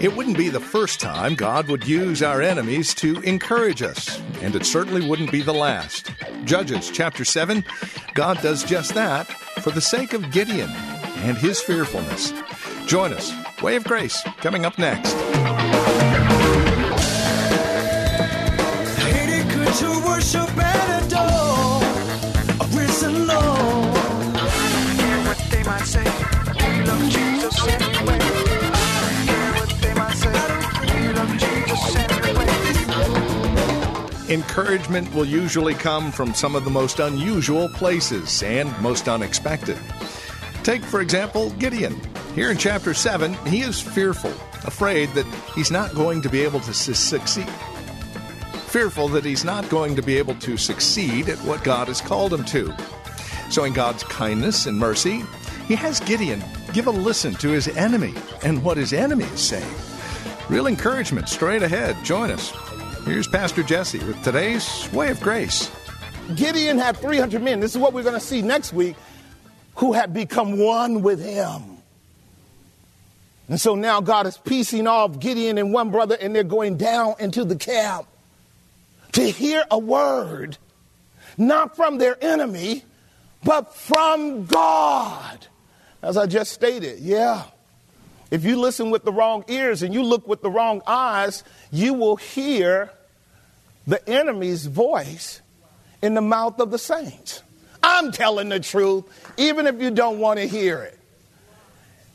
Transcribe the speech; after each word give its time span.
It 0.00 0.14
wouldn't 0.16 0.36
be 0.36 0.48
the 0.48 0.60
first 0.60 1.00
time 1.00 1.34
God 1.34 1.68
would 1.68 1.86
use 1.86 2.22
our 2.22 2.42
enemies 2.42 2.92
to 2.94 3.20
encourage 3.20 3.82
us, 3.82 4.20
and 4.42 4.56
it 4.56 4.66
certainly 4.66 5.08
wouldn't 5.08 5.30
be 5.30 5.42
the 5.42 5.54
last. 5.54 6.10
Judges 6.44 6.90
chapter 6.90 7.24
7, 7.24 7.64
God 8.14 8.40
does 8.42 8.64
just 8.64 8.94
that 8.94 9.28
for 9.60 9.70
the 9.70 9.80
sake 9.80 10.12
of 10.12 10.30
Gideon 10.32 10.70
and 10.70 11.36
his 11.36 11.60
fearfulness. 11.60 12.32
Join 12.86 13.12
us. 13.12 13.32
Way 13.62 13.76
of 13.76 13.84
Grace 13.84 14.22
coming 14.38 14.66
up 14.66 14.78
next. 14.78 15.14
Encouragement 34.56 35.12
will 35.12 35.26
usually 35.26 35.74
come 35.74 36.10
from 36.10 36.32
some 36.32 36.56
of 36.56 36.64
the 36.64 36.70
most 36.70 36.98
unusual 36.98 37.68
places 37.68 38.42
and 38.42 38.72
most 38.80 39.06
unexpected. 39.06 39.76
Take, 40.62 40.82
for 40.82 41.02
example, 41.02 41.50
Gideon. 41.58 42.00
Here 42.34 42.50
in 42.50 42.56
chapter 42.56 42.94
7, 42.94 43.34
he 43.48 43.60
is 43.60 43.82
fearful, 43.82 44.30
afraid 44.64 45.10
that 45.10 45.26
he's 45.54 45.70
not 45.70 45.94
going 45.94 46.22
to 46.22 46.30
be 46.30 46.40
able 46.40 46.60
to 46.60 46.72
su- 46.72 46.94
succeed. 46.94 47.50
Fearful 48.68 49.08
that 49.08 49.26
he's 49.26 49.44
not 49.44 49.68
going 49.68 49.94
to 49.94 50.00
be 50.00 50.16
able 50.16 50.36
to 50.36 50.56
succeed 50.56 51.28
at 51.28 51.36
what 51.40 51.62
God 51.62 51.88
has 51.88 52.00
called 52.00 52.32
him 52.32 52.46
to. 52.46 52.74
So, 53.50 53.64
in 53.64 53.74
God's 53.74 54.04
kindness 54.04 54.64
and 54.64 54.78
mercy, 54.78 55.22
he 55.68 55.74
has 55.74 56.00
Gideon 56.00 56.42
give 56.72 56.86
a 56.86 56.90
listen 56.90 57.34
to 57.34 57.50
his 57.50 57.68
enemy 57.76 58.14
and 58.42 58.64
what 58.64 58.78
his 58.78 58.94
enemy 58.94 59.24
is 59.24 59.40
saying. 59.42 59.74
Real 60.48 60.66
encouragement 60.66 61.28
straight 61.28 61.62
ahead. 61.62 62.02
Join 62.06 62.30
us. 62.30 62.54
Here's 63.06 63.28
Pastor 63.28 63.62
Jesse 63.62 64.00
with 64.00 64.20
today's 64.24 64.92
Way 64.92 65.12
of 65.12 65.20
Grace. 65.20 65.70
Gideon 66.34 66.76
had 66.76 66.96
300 66.96 67.40
men. 67.40 67.60
This 67.60 67.70
is 67.70 67.78
what 67.78 67.92
we're 67.92 68.02
going 68.02 68.14
to 68.14 68.20
see 68.20 68.42
next 68.42 68.72
week 68.72 68.96
who 69.76 69.92
had 69.92 70.12
become 70.12 70.58
one 70.58 71.02
with 71.02 71.24
him. 71.24 71.62
And 73.48 73.60
so 73.60 73.76
now 73.76 74.00
God 74.00 74.26
is 74.26 74.36
piecing 74.36 74.88
off 74.88 75.20
Gideon 75.20 75.56
and 75.56 75.72
one 75.72 75.92
brother, 75.92 76.16
and 76.20 76.34
they're 76.34 76.42
going 76.42 76.78
down 76.78 77.14
into 77.20 77.44
the 77.44 77.54
camp 77.54 78.08
to 79.12 79.22
hear 79.22 79.62
a 79.70 79.78
word, 79.78 80.58
not 81.38 81.76
from 81.76 81.98
their 81.98 82.16
enemy, 82.20 82.82
but 83.44 83.72
from 83.72 84.46
God. 84.46 85.46
As 86.02 86.16
I 86.16 86.26
just 86.26 86.52
stated, 86.52 86.98
yeah. 86.98 87.44
If 88.32 88.44
you 88.44 88.58
listen 88.58 88.90
with 88.90 89.04
the 89.04 89.12
wrong 89.12 89.44
ears 89.46 89.84
and 89.84 89.94
you 89.94 90.02
look 90.02 90.26
with 90.26 90.42
the 90.42 90.50
wrong 90.50 90.82
eyes, 90.88 91.44
you 91.70 91.94
will 91.94 92.16
hear 92.16 92.90
the 93.86 94.06
enemy's 94.08 94.66
voice 94.66 95.40
in 96.02 96.14
the 96.14 96.20
mouth 96.20 96.60
of 96.60 96.70
the 96.70 96.78
saints. 96.78 97.42
I'm 97.82 98.10
telling 98.10 98.48
the 98.48 98.60
truth, 98.60 99.04
even 99.36 99.66
if 99.66 99.80
you 99.80 99.90
don't 99.90 100.18
want 100.18 100.40
to 100.40 100.46
hear 100.46 100.82
it. 100.82 100.98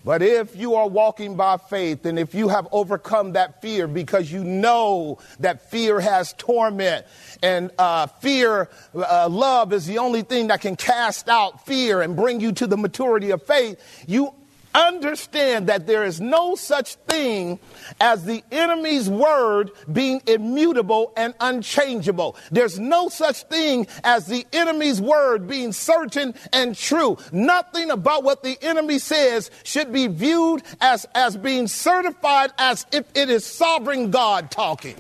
But 0.04 0.24
if 0.24 0.56
you 0.56 0.76
are 0.76 0.88
walking 0.88 1.36
by 1.36 1.58
faith 1.58 2.06
and 2.06 2.18
if 2.18 2.34
you 2.34 2.48
have 2.48 2.68
overcome 2.72 3.34
that 3.34 3.62
fear 3.62 3.88
because 3.88 4.32
you 4.32 4.44
know 4.44 5.20
that 5.40 5.70
fear 5.70 6.00
has 6.00 6.34
torment 6.34 7.06
and 7.44 7.70
uh, 7.78 8.08
fear, 8.08 8.70
uh, 8.96 9.30
love 9.30 9.74
is 9.74 9.86
the 9.86 10.00
only 10.00 10.24
thing 10.24 10.48
that 10.48 10.62
can 10.62 10.76
cast 10.76 11.30
out 11.30 11.68
fear 11.68 12.02
and 12.02 12.16
bring 12.16 12.40
you 12.40 12.52
to 12.54 12.66
the 12.66 12.78
maturity 12.78 13.30
of 13.30 13.44
faith, 13.44 13.80
you 14.08 14.34
understand 14.74 15.68
that 15.68 15.88
there 15.88 16.04
is 16.04 16.22
no 16.22 16.56
such 16.56 16.96
thing 16.96 17.60
as 18.00 18.26
the 18.26 18.44
enemy's 18.52 19.10
word 19.10 19.72
being 19.92 20.22
immutable 20.28 21.14
and 21.18 21.34
unchangeable. 21.40 22.36
There's 22.52 22.80
no 22.80 23.10
such 23.10 23.44
thing 23.44 23.88
as 24.04 24.28
the 24.28 24.46
enemy's 24.54 25.02
word 25.02 25.48
being 25.48 25.74
certain 25.74 26.34
and 26.54 26.76
true. 26.76 27.18
Nothing 27.32 27.92
about 27.92 28.24
what 28.24 28.44
the 28.44 28.58
enemy 28.62 29.00
says 29.00 29.52
should 29.64 29.92
be 29.92 30.08
viewed 30.08 30.64
as, 30.80 31.06
as 31.16 31.38
being 31.38 31.68
certified 31.68 32.52
as 32.58 32.86
if 32.92 33.06
it 33.16 33.30
is 33.30 33.46
sovereign 33.46 34.12
God 34.12 34.52
talking. 34.52 34.96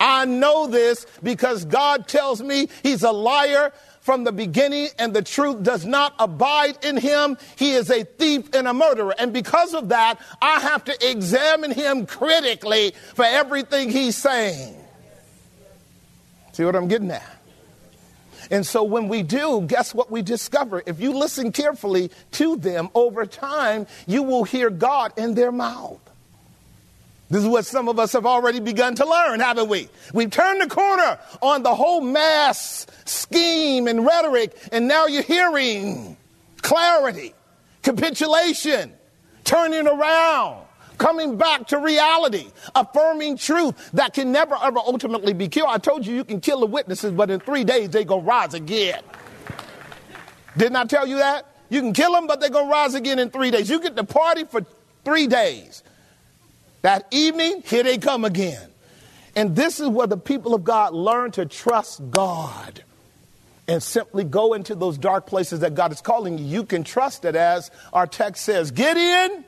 I 0.00 0.24
know 0.24 0.66
this 0.66 1.06
because 1.22 1.64
God 1.64 2.06
tells 2.06 2.42
me 2.42 2.68
he's 2.82 3.02
a 3.02 3.10
liar 3.10 3.72
from 4.08 4.24
the 4.24 4.32
beginning 4.32 4.88
and 4.98 5.12
the 5.12 5.20
truth 5.20 5.62
does 5.62 5.84
not 5.84 6.14
abide 6.18 6.82
in 6.82 6.96
him, 6.96 7.36
he 7.56 7.72
is 7.72 7.90
a 7.90 8.04
thief 8.04 8.48
and 8.54 8.66
a 8.66 8.72
murderer. 8.72 9.14
And 9.18 9.34
because 9.34 9.74
of 9.74 9.90
that, 9.90 10.18
I 10.40 10.60
have 10.60 10.82
to 10.84 11.10
examine 11.10 11.72
him 11.72 12.06
critically 12.06 12.94
for 13.14 13.26
everything 13.26 13.90
he's 13.90 14.16
saying. 14.16 14.74
See 16.52 16.64
what 16.64 16.74
I'm 16.74 16.88
getting 16.88 17.10
at? 17.10 17.22
And 18.50 18.66
so 18.66 18.82
when 18.82 19.08
we 19.08 19.22
do, 19.22 19.60
guess 19.66 19.94
what 19.94 20.10
we 20.10 20.22
discover? 20.22 20.82
If 20.86 21.00
you 21.00 21.12
listen 21.12 21.52
carefully 21.52 22.10
to 22.32 22.56
them 22.56 22.88
over 22.94 23.26
time, 23.26 23.86
you 24.06 24.22
will 24.22 24.44
hear 24.44 24.70
God 24.70 25.12
in 25.18 25.34
their 25.34 25.52
mouth. 25.52 26.00
This 27.30 27.42
is 27.42 27.48
what 27.48 27.66
some 27.66 27.88
of 27.88 27.98
us 27.98 28.12
have 28.14 28.24
already 28.24 28.58
begun 28.58 28.94
to 28.94 29.06
learn, 29.06 29.40
haven't 29.40 29.68
we? 29.68 29.88
We've 30.14 30.30
turned 30.30 30.62
the 30.62 30.66
corner 30.66 31.18
on 31.42 31.62
the 31.62 31.74
whole 31.74 32.00
mass 32.00 32.86
scheme 33.04 33.86
and 33.86 34.06
rhetoric, 34.06 34.56
and 34.72 34.88
now 34.88 35.06
you're 35.06 35.22
hearing 35.22 36.16
clarity, 36.62 37.34
capitulation, 37.82 38.92
turning 39.44 39.86
around, 39.86 40.64
coming 40.96 41.36
back 41.36 41.66
to 41.68 41.78
reality, 41.78 42.46
affirming 42.74 43.36
truth 43.36 43.90
that 43.92 44.14
can 44.14 44.32
never 44.32 44.56
ever 44.62 44.78
ultimately 44.78 45.34
be 45.34 45.48
killed. 45.48 45.68
I 45.70 45.78
told 45.78 46.06
you 46.06 46.14
you 46.14 46.24
can 46.24 46.40
kill 46.40 46.60
the 46.60 46.66
witnesses, 46.66 47.12
but 47.12 47.30
in 47.30 47.40
three 47.40 47.64
days 47.64 47.90
they 47.90 48.04
go 48.04 48.20
rise 48.20 48.54
again. 48.54 49.02
Didn't 50.56 50.76
I 50.76 50.84
tell 50.84 51.06
you 51.06 51.18
that? 51.18 51.46
You 51.68 51.80
can 51.82 51.92
kill 51.92 52.12
them, 52.12 52.26
but 52.26 52.40
they're 52.40 52.48
going 52.50 52.66
to 52.66 52.70
rise 52.70 52.94
again 52.94 53.18
in 53.18 53.30
three 53.30 53.50
days. 53.50 53.68
You 53.68 53.80
get 53.80 53.94
the 53.94 54.04
party 54.04 54.44
for 54.44 54.64
three 55.04 55.26
days. 55.26 55.82
That 56.88 57.06
evening, 57.10 57.62
here 57.66 57.82
they 57.82 57.98
come 57.98 58.24
again. 58.24 58.66
And 59.36 59.54
this 59.54 59.78
is 59.78 59.88
where 59.88 60.06
the 60.06 60.16
people 60.16 60.54
of 60.54 60.64
God 60.64 60.94
learn 60.94 61.32
to 61.32 61.44
trust 61.44 62.00
God 62.10 62.82
and 63.68 63.82
simply 63.82 64.24
go 64.24 64.54
into 64.54 64.74
those 64.74 64.96
dark 64.96 65.26
places 65.26 65.60
that 65.60 65.74
God 65.74 65.92
is 65.92 66.00
calling 66.00 66.38
you. 66.38 66.46
You 66.46 66.64
can 66.64 66.84
trust 66.84 67.26
it 67.26 67.36
as 67.36 67.70
our 67.92 68.06
text 68.06 68.42
says 68.42 68.70
Gideon, 68.70 69.44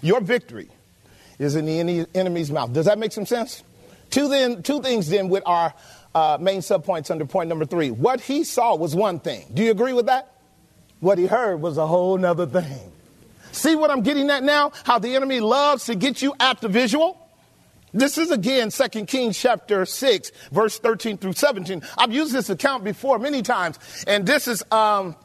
your 0.00 0.22
victory 0.22 0.70
is 1.38 1.54
in 1.54 1.66
the 1.66 2.06
enemy's 2.14 2.50
mouth. 2.50 2.72
Does 2.72 2.86
that 2.86 2.98
make 2.98 3.12
some 3.12 3.26
sense? 3.26 3.62
Two, 4.08 4.30
then, 4.30 4.62
two 4.62 4.80
things 4.80 5.10
then 5.10 5.28
with 5.28 5.42
our 5.44 5.74
uh, 6.14 6.38
main 6.40 6.60
subpoints 6.60 7.10
under 7.10 7.26
point 7.26 7.50
number 7.50 7.66
three. 7.66 7.90
What 7.90 8.22
he 8.22 8.42
saw 8.42 8.74
was 8.74 8.94
one 8.94 9.20
thing. 9.20 9.44
Do 9.52 9.62
you 9.62 9.70
agree 9.70 9.92
with 9.92 10.06
that? 10.06 10.32
What 11.00 11.18
he 11.18 11.26
heard 11.26 11.60
was 11.60 11.76
a 11.76 11.86
whole 11.86 12.16
nother 12.16 12.46
thing. 12.46 12.92
See 13.56 13.74
what 13.74 13.90
I'm 13.90 14.02
getting 14.02 14.28
at 14.28 14.42
now? 14.42 14.72
How 14.84 14.98
the 14.98 15.16
enemy 15.16 15.40
loves 15.40 15.86
to 15.86 15.94
get 15.94 16.20
you 16.20 16.34
at 16.38 16.60
the 16.60 16.68
visual? 16.68 17.18
This 17.94 18.18
is 18.18 18.30
again 18.30 18.68
2 18.68 19.06
Kings 19.06 19.38
chapter 19.38 19.86
6, 19.86 20.32
verse 20.52 20.78
13 20.78 21.16
through 21.16 21.32
17. 21.32 21.80
I've 21.96 22.12
used 22.12 22.34
this 22.34 22.50
account 22.50 22.84
before 22.84 23.18
many 23.18 23.40
times, 23.40 23.78
and 24.06 24.26
this 24.26 24.46
is 24.46 24.62
um, 24.70 25.16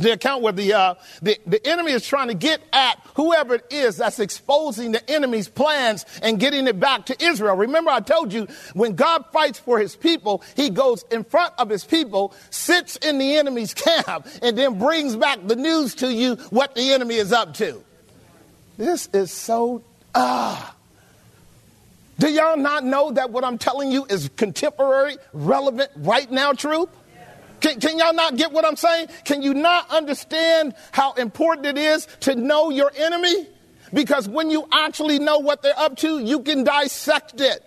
the 0.00 0.12
account 0.12 0.42
where 0.42 0.52
the, 0.52 0.72
uh, 0.72 0.94
the, 1.22 1.38
the 1.46 1.64
enemy 1.66 1.92
is 1.92 2.06
trying 2.06 2.28
to 2.28 2.34
get 2.34 2.60
at 2.72 3.00
whoever 3.14 3.56
it 3.56 3.66
is 3.70 3.98
that's 3.98 4.18
exposing 4.18 4.92
the 4.92 5.10
enemy's 5.10 5.48
plans 5.48 6.06
and 6.22 6.40
getting 6.40 6.66
it 6.66 6.80
back 6.80 7.06
to 7.06 7.24
Israel. 7.24 7.56
Remember, 7.56 7.90
I 7.90 8.00
told 8.00 8.32
you 8.32 8.46
when 8.74 8.94
God 8.94 9.26
fights 9.32 9.58
for 9.58 9.78
his 9.78 9.96
people, 9.96 10.42
he 10.56 10.70
goes 10.70 11.04
in 11.10 11.24
front 11.24 11.54
of 11.58 11.68
his 11.68 11.84
people, 11.84 12.34
sits 12.50 12.96
in 12.96 13.18
the 13.18 13.36
enemy's 13.36 13.74
camp, 13.80 14.26
and 14.42 14.56
then 14.56 14.78
brings 14.78 15.16
back 15.16 15.46
the 15.46 15.56
news 15.56 15.94
to 15.96 16.12
you 16.12 16.36
what 16.50 16.74
the 16.74 16.92
enemy 16.92 17.16
is 17.16 17.32
up 17.32 17.54
to. 17.54 17.82
This 18.76 19.08
is 19.12 19.30
so, 19.30 19.82
ah. 20.14 20.74
Do 22.18 22.30
y'all 22.30 22.58
not 22.58 22.84
know 22.84 23.12
that 23.12 23.30
what 23.30 23.44
I'm 23.44 23.56
telling 23.56 23.90
you 23.90 24.04
is 24.04 24.30
contemporary, 24.36 25.16
relevant, 25.32 25.90
right 25.96 26.30
now 26.30 26.52
truth? 26.52 26.90
Can, 27.60 27.80
can, 27.80 27.98
y'all 27.98 28.14
not 28.14 28.36
get 28.36 28.52
what 28.52 28.64
I'm 28.64 28.76
saying? 28.76 29.08
Can 29.24 29.42
you 29.42 29.54
not 29.54 29.90
understand 29.90 30.74
how 30.92 31.12
important 31.14 31.66
it 31.66 31.78
is 31.78 32.06
to 32.20 32.34
know 32.34 32.70
your 32.70 32.90
enemy? 32.96 33.46
Because 33.92 34.28
when 34.28 34.50
you 34.50 34.66
actually 34.72 35.18
know 35.18 35.38
what 35.38 35.62
they're 35.62 35.78
up 35.78 35.96
to, 35.98 36.18
you 36.18 36.40
can 36.40 36.64
dissect 36.64 37.40
it. 37.40 37.64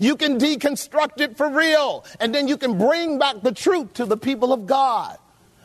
You 0.00 0.16
can 0.16 0.38
deconstruct 0.38 1.20
it 1.20 1.36
for 1.36 1.48
real. 1.48 2.04
And 2.20 2.34
then 2.34 2.48
you 2.48 2.56
can 2.56 2.78
bring 2.78 3.18
back 3.18 3.42
the 3.42 3.52
truth 3.52 3.94
to 3.94 4.04
the 4.04 4.16
people 4.16 4.52
of 4.52 4.66
God. 4.66 5.16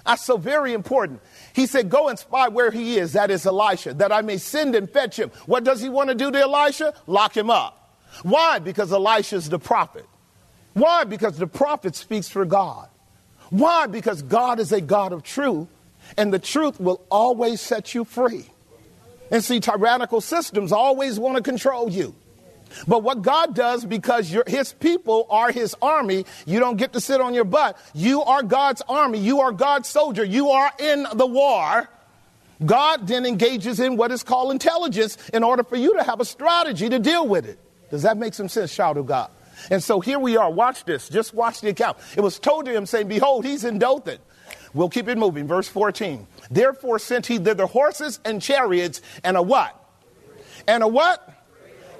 That's 0.06 0.24
so 0.24 0.38
very 0.38 0.74
important. 0.74 1.22
He 1.54 1.66
said, 1.66 1.89
Go 1.89 2.10
and 2.10 2.19
spy 2.19 2.50
where 2.50 2.72
he 2.72 2.98
is, 2.98 3.13
that 3.13 3.31
is 3.31 3.46
Elisha, 3.46 3.94
that 3.96 4.12
I 4.12 4.22
may 4.22 4.38
send 4.38 4.75
and 4.75 4.89
fetch 4.89 5.18
him. 5.18 5.31
What 5.46 5.63
does 5.63 5.81
he 5.81 5.89
want 5.89 6.10
to 6.10 6.16
do 6.16 6.31
to 6.31 6.39
Elisha? 6.39 6.94
Lock 7.07 7.36
him 7.36 7.50
up. 7.50 7.98
Why? 8.24 8.60
Because 8.60 8.92
Elisha 8.92 9.38
is 9.38 9.50
the 9.50 9.60
prophet. 9.60 10.06
Why? 10.74 11.04
Because 11.04 11.38
the 11.38 11.48
prophet 11.48 11.96
speaks 11.96 12.28
for 12.28 12.46
God. 12.46 12.89
Why? 13.54 13.86
Because 13.86 14.24
God 14.24 14.60
is 14.60 14.72
a 14.72 14.82
God 14.82 15.14
of 15.14 15.22
truth, 15.22 15.68
and 16.18 16.34
the 16.34 16.40
truth 16.40 16.80
will 16.80 17.06
always 17.12 17.62
set 17.62 17.94
you 17.94 18.04
free. 18.04 18.48
And 19.30 19.44
see, 19.44 19.60
tyrannical 19.60 20.22
systems 20.22 20.72
always 20.72 21.20
want 21.20 21.38
to 21.38 21.44
control 21.44 21.88
you. 21.88 22.16
But 22.88 23.04
what 23.04 23.22
God 23.22 23.54
does, 23.54 23.86
because 23.86 24.36
his 24.48 24.74
people 24.74 25.28
are 25.30 25.52
his 25.52 25.76
army, 25.84 26.26
you 26.48 26.60
don't 26.60 26.78
get 26.78 26.94
to 26.94 27.00
sit 27.00 27.22
on 27.22 27.36
your 27.36 27.44
butt. 27.44 27.78
You 27.94 28.24
are 28.24 28.42
God's 28.42 28.82
army. 28.90 29.20
You 29.20 29.42
are 29.42 29.52
God's 29.52 29.88
soldier. 29.88 30.24
You 30.24 30.50
are 30.50 30.72
in 30.80 31.06
the 31.14 31.28
war. 31.28 31.88
God 32.66 33.08
then 33.08 33.24
engages 33.24 33.80
in 33.80 33.98
what 33.98 34.12
is 34.12 34.24
called 34.24 34.52
intelligence 34.52 35.16
in 35.32 35.44
order 35.44 35.64
for 35.64 35.76
you 35.76 35.96
to 35.98 36.02
have 36.04 36.20
a 36.20 36.26
strategy 36.26 36.90
to 36.90 36.98
deal 36.98 37.28
with 37.28 37.46
it. 37.46 37.60
Does 37.92 38.02
that 38.02 38.18
make 38.18 38.34
some 38.34 38.50
sense, 38.50 38.74
Shout 38.74 38.96
to 38.96 39.04
God? 39.04 39.30
And 39.69 39.83
so 39.83 40.00
here 40.00 40.19
we 40.19 40.38
are. 40.38 40.50
Watch 40.50 40.86
this. 40.86 41.10
Just 41.10 41.33
watch 41.33 41.62
the 41.62 41.69
account. 41.69 41.98
It 42.15 42.21
was 42.21 42.39
told 42.39 42.65
to 42.65 42.71
him, 42.71 42.86
saying, 42.86 43.07
Behold, 43.07 43.45
he's 43.45 43.63
in 43.63 43.80
Dothan. 43.80 44.19
We'll 44.74 44.89
keep 44.89 45.07
it 45.07 45.18
moving. 45.18 45.48
Verse 45.48 45.68
14. 45.68 46.27
Therefore 46.50 47.00
sent 47.00 47.27
he 47.27 47.38
thither 47.38 47.65
horses 47.65 48.19
and 48.25 48.42
chariots 48.42 49.01
and 49.24 49.38
a 49.38 49.42
what? 49.42 49.80
And 50.68 50.83
a 50.83 50.88
what? 50.88 51.30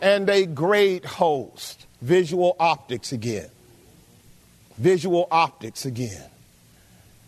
And 0.02 0.30
a 0.30 0.46
great 0.46 1.06
host. 1.06 1.86
Visual 2.02 2.56
optics 2.60 3.12
again. 3.12 3.50
Visual 4.78 5.28
optics 5.32 5.86
again. 5.86 6.30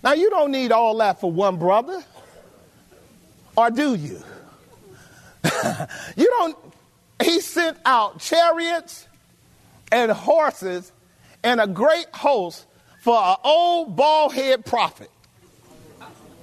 Now, 0.04 0.14
you 0.14 0.30
don't 0.30 0.52
need 0.52 0.72
all 0.72 0.98
that 0.98 1.22
for 1.22 1.32
one 1.32 1.58
brother. 1.58 2.04
Or 3.56 3.72
do 3.72 3.96
you? 3.96 4.22
you 6.16 6.26
don't. 6.26 6.58
He 7.24 7.40
sent 7.40 7.78
out 7.86 8.20
chariots 8.20 9.08
and 9.92 10.12
horses 10.12 10.92
and 11.44 11.62
a 11.62 11.68
great 11.68 12.08
host 12.14 12.66
for 13.02 13.18
an 13.18 13.36
old 13.44 13.96
bald 13.96 14.34
head 14.34 14.66
prophet. 14.66 15.10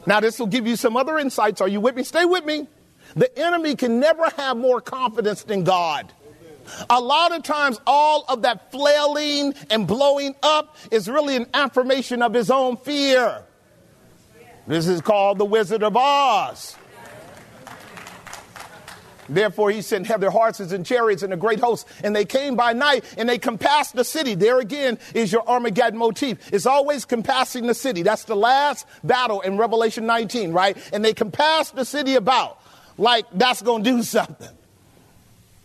Now, 0.07 0.21
this 0.21 0.39
will 0.39 0.47
give 0.47 0.67
you 0.67 0.77
some 0.77 0.97
other 0.97 1.19
insights. 1.19 1.61
Are 1.61 1.69
you 1.69 1.81
with 1.81 1.97
me? 1.97 2.03
Stay 2.03 2.25
with 2.25 2.45
me. 2.45 2.67
The 3.15 3.37
enemy 3.39 3.77
can 3.77 4.01
never 4.01 4.29
have 4.37 4.57
more 4.57 4.81
confidence 4.81 5.45
than 5.45 5.65
God. 5.65 6.13
A 6.89 7.01
lot 7.01 7.35
of 7.35 7.43
times, 7.43 7.81
all 7.87 8.25
of 8.29 8.43
that 8.43 8.71
flailing 8.71 9.55
and 9.71 9.87
blowing 9.87 10.35
up 10.43 10.77
is 10.91 11.09
really 11.09 11.37
an 11.37 11.47
affirmation 11.53 12.23
of 12.23 12.33
his 12.33 12.51
own 12.51 12.77
fear. 12.77 13.43
This 14.67 14.87
is 14.87 15.01
called 15.01 15.39
the 15.39 15.45
Wizard 15.45 15.83
of 15.83 15.97
Oz. 15.97 16.77
Therefore, 19.35 19.71
he 19.71 19.83
sent 19.83 20.09
their 20.09 20.31
horses 20.31 20.73
and 20.73 20.85
chariots 20.85 21.23
and 21.23 21.33
a 21.33 21.37
great 21.37 21.61
host, 21.61 21.87
and 22.05 22.15
they 22.15 22.25
came 22.25 22.57
by 22.57 22.73
night 22.73 23.05
and 23.17 23.29
they 23.29 23.39
compassed 23.39 23.95
the 23.95 24.05
city. 24.05 24.35
There 24.35 24.61
again 24.61 24.99
is 25.15 25.33
your 25.33 25.49
Armageddon 25.49 25.99
motif. 25.99 26.53
It's 26.53 26.67
always 26.67 27.05
compassing 27.05 27.67
the 27.67 27.75
city. 27.75 28.03
That's 28.03 28.25
the 28.25 28.37
last 28.37 28.87
battle 29.03 29.41
in 29.41 29.57
Revelation 29.57 30.07
19, 30.07 30.53
right? 30.53 30.77
And 30.93 31.05
they 31.05 31.15
compassed 31.15 31.75
the 31.75 31.85
city 31.85 32.15
about 32.15 32.61
like 32.99 33.27
that's 33.33 33.63
going 33.63 33.85
to 33.85 33.91
do 33.91 34.03
something. 34.03 34.51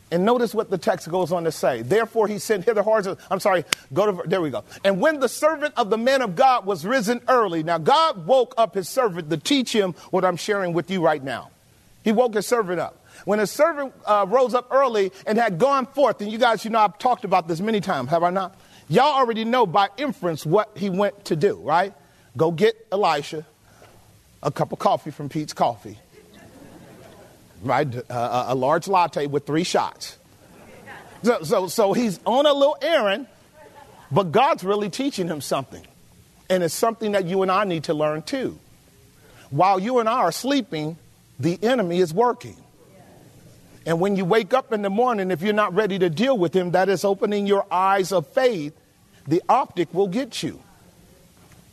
And 0.10 0.24
notice 0.24 0.54
what 0.54 0.70
the 0.70 0.78
text 0.78 1.10
goes 1.10 1.34
on 1.34 1.44
to 1.44 1.52
say. 1.52 1.82
Therefore, 1.82 2.28
he 2.28 2.40
sent 2.40 2.64
hither 2.64 2.82
horses. 2.82 3.18
I'm 3.30 3.42
sorry, 3.42 3.66
go 3.94 4.22
to, 4.22 4.28
there 4.28 4.42
we 4.42 4.50
go. 4.50 4.64
And 4.86 5.02
when 5.02 5.20
the 5.20 5.28
servant 5.28 5.74
of 5.76 5.90
the 5.90 5.98
man 5.98 6.22
of 6.22 6.36
God 6.36 6.66
was 6.66 6.86
risen 6.86 7.20
early, 7.28 7.62
now 7.62 7.78
God 7.78 8.26
woke 8.26 8.54
up 8.58 8.74
his 8.74 8.88
servant 8.88 9.30
to 9.30 9.38
teach 9.38 9.74
him 9.76 9.94
what 10.12 10.24
I'm 10.24 10.38
sharing 10.38 10.72
with 10.72 10.90
you 10.90 11.04
right 11.04 11.22
now. 11.22 11.52
He 12.06 12.14
woke 12.14 12.36
his 12.36 12.48
servant 12.48 12.80
up. 12.80 13.06
When 13.26 13.40
a 13.40 13.48
servant 13.48 13.94
uh, 14.06 14.26
rose 14.28 14.54
up 14.54 14.68
early 14.72 15.12
and 15.26 15.38
had 15.38 15.58
gone 15.58 15.86
forth, 15.86 16.22
and 16.22 16.32
you 16.32 16.38
guys, 16.38 16.64
you 16.64 16.72
know, 16.72 16.80
I've 16.80 16.98
talked 16.98 17.26
about 17.26 17.48
this 17.48 17.60
many 17.60 17.82
times, 17.82 18.10
have 18.10 18.24
I 18.24 18.30
not? 18.30 18.60
Y'all 18.90 19.16
already 19.16 19.44
know 19.44 19.66
by 19.66 19.90
inference 19.98 20.46
what 20.46 20.72
he 20.78 20.90
went 20.90 21.26
to 21.26 21.36
do, 21.36 21.56
right? 21.56 21.94
Go 22.36 22.52
get 22.52 22.88
Elisha 22.92 23.46
a 24.44 24.52
cup 24.52 24.72
of 24.72 24.80
coffee 24.80 25.12
from 25.12 25.30
Peet's 25.30 25.54
Coffee, 25.54 25.98
right? 27.62 27.88
Uh, 28.10 28.46
a 28.48 28.56
large 28.56 28.88
latte 28.88 29.28
with 29.28 29.46
three 29.46 29.64
shots. 29.64 30.18
So, 31.24 31.44
so, 31.44 31.68
so 31.68 31.94
he's 31.94 32.20
on 32.26 32.46
a 32.46 32.54
little 32.54 32.78
errand, 32.82 33.28
but 34.12 34.32
God's 34.32 34.64
really 34.64 34.90
teaching 34.90 35.28
him 35.28 35.42
something. 35.42 35.86
And 36.50 36.64
it's 36.64 36.74
something 36.74 37.12
that 37.14 37.26
you 37.26 37.42
and 37.42 37.52
I 37.52 37.66
need 37.66 37.86
to 37.86 37.94
learn 37.94 38.22
too. 38.22 38.60
While 39.50 39.80
you 39.80 40.00
and 40.00 40.08
I 40.08 40.20
are 40.20 40.32
sleeping, 40.32 40.98
the 41.40 41.62
enemy 41.62 42.00
is 42.00 42.14
working. 42.14 42.56
And 43.88 44.02
when 44.02 44.18
you 44.18 44.26
wake 44.26 44.54
up 44.54 44.74
in 44.74 44.82
the 44.82 44.90
morning, 44.90 45.32
if 45.32 45.42
you're 45.42 45.54
not 45.54 45.74
ready 45.74 45.98
to 45.98 46.10
deal 46.10 46.38
with 46.38 46.54
him, 46.54 46.72
that 46.72 46.90
is 46.90 47.06
opening 47.06 47.48
your 47.48 47.66
eyes 47.72 48.12
of 48.12 48.28
faith. 48.28 48.78
The 49.28 49.42
optic 49.48 49.94
will 49.94 50.10
get 50.10 50.44
you. 50.44 50.62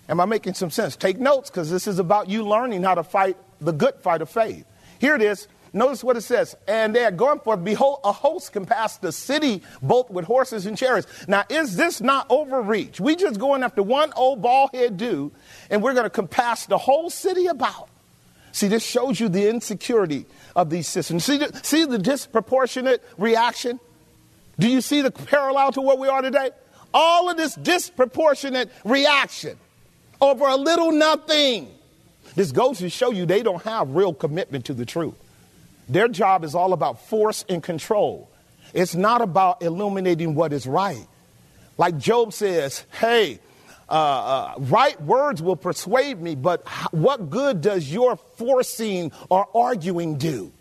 Am 0.08 0.20
I 0.20 0.24
making 0.24 0.54
some 0.54 0.70
sense? 0.70 0.94
Take 0.94 1.18
notes 1.18 1.50
because 1.50 1.72
this 1.72 1.88
is 1.88 1.98
about 1.98 2.28
you 2.28 2.46
learning 2.46 2.84
how 2.84 2.94
to 2.94 3.02
fight 3.02 3.36
the 3.60 3.72
good 3.72 3.96
fight 3.96 4.22
of 4.22 4.30
faith. 4.30 4.64
Here 5.00 5.16
it 5.16 5.22
is. 5.22 5.48
Notice 5.72 6.04
what 6.04 6.16
it 6.16 6.20
says. 6.20 6.54
And 6.68 6.94
they 6.94 7.04
are 7.04 7.10
going 7.10 7.40
forth. 7.40 7.64
Behold, 7.64 7.98
a 8.04 8.12
host 8.12 8.52
can 8.52 8.64
pass 8.64 8.96
the 8.96 9.10
city 9.10 9.62
both 9.82 10.08
with 10.08 10.24
horses 10.24 10.66
and 10.66 10.78
chariots. 10.78 11.08
Now, 11.26 11.42
is 11.48 11.76
this 11.76 12.00
not 12.00 12.28
overreach? 12.30 13.00
We 13.00 13.16
just 13.16 13.40
going 13.40 13.64
after 13.64 13.82
one 13.82 14.12
old 14.14 14.40
bald 14.40 14.70
head 14.72 14.98
dude, 14.98 15.32
and 15.68 15.82
we're 15.82 15.94
going 15.94 16.04
to 16.04 16.10
compass 16.10 16.66
the 16.66 16.78
whole 16.78 17.10
city 17.10 17.46
about. 17.46 17.88
See, 18.52 18.68
this 18.68 18.84
shows 18.84 19.18
you 19.18 19.28
the 19.28 19.48
insecurity 19.48 20.26
of 20.56 20.70
these 20.70 20.88
systems. 20.88 21.24
See 21.24 21.38
the, 21.38 21.60
see 21.62 21.84
the 21.84 21.98
disproportionate 21.98 23.02
reaction? 23.18 23.80
Do 24.58 24.68
you 24.68 24.80
see 24.80 25.02
the 25.02 25.10
parallel 25.10 25.72
to 25.72 25.80
where 25.80 25.96
we 25.96 26.08
are 26.08 26.22
today? 26.22 26.50
All 26.92 27.28
of 27.28 27.36
this 27.36 27.54
disproportionate 27.56 28.70
reaction 28.84 29.58
over 30.20 30.46
a 30.46 30.56
little 30.56 30.92
nothing. 30.92 31.68
This 32.36 32.52
goes 32.52 32.78
to 32.78 32.88
show 32.88 33.10
you 33.10 33.26
they 33.26 33.42
don't 33.42 33.62
have 33.62 33.90
real 33.90 34.14
commitment 34.14 34.66
to 34.66 34.74
the 34.74 34.86
truth. 34.86 35.14
Their 35.88 36.08
job 36.08 36.44
is 36.44 36.54
all 36.54 36.72
about 36.72 37.06
force 37.06 37.44
and 37.48 37.62
control. 37.62 38.30
It's 38.72 38.94
not 38.94 39.20
about 39.20 39.62
illuminating 39.62 40.34
what 40.34 40.52
is 40.52 40.66
right. 40.66 41.06
Like 41.76 41.98
Job 41.98 42.32
says, 42.32 42.84
hey, 43.00 43.40
uh, 43.88 43.92
uh, 43.92 44.54
right 44.58 45.00
words 45.02 45.42
will 45.42 45.56
persuade 45.56 46.20
me, 46.20 46.34
but 46.34 46.66
what 46.90 47.30
good 47.30 47.60
does 47.60 47.92
your 47.92 48.16
forcing 48.16 49.12
or 49.28 49.46
arguing 49.54 50.16
do? 50.16 50.52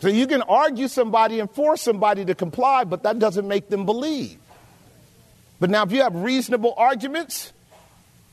So 0.00 0.08
you 0.08 0.26
can 0.26 0.42
argue 0.42 0.88
somebody 0.88 1.40
and 1.40 1.50
force 1.50 1.80
somebody 1.80 2.24
to 2.26 2.34
comply, 2.34 2.84
but 2.84 3.04
that 3.04 3.18
doesn't 3.18 3.48
make 3.48 3.68
them 3.68 3.86
believe. 3.86 4.38
But 5.60 5.70
now, 5.70 5.84
if 5.84 5.92
you 5.92 6.02
have 6.02 6.14
reasonable 6.14 6.74
arguments, 6.76 7.52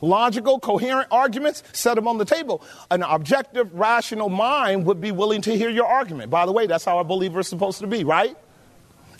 logical, 0.01 0.59
coherent 0.59 1.07
arguments, 1.11 1.63
set 1.71 1.95
them 1.95 2.07
on 2.07 2.17
the 2.17 2.25
table. 2.25 2.61
An 2.89 3.03
objective, 3.03 3.73
rational 3.73 4.27
mind 4.27 4.85
would 4.85 4.99
be 4.99 5.11
willing 5.11 5.41
to 5.43 5.55
hear 5.55 5.69
your 5.69 5.85
argument. 5.85 6.29
By 6.29 6.45
the 6.45 6.51
way, 6.51 6.67
that's 6.67 6.83
how 6.83 6.99
a 6.99 7.03
believer 7.03 7.39
is 7.39 7.47
supposed 7.47 7.79
to 7.79 7.87
be, 7.87 8.03
right? 8.03 8.35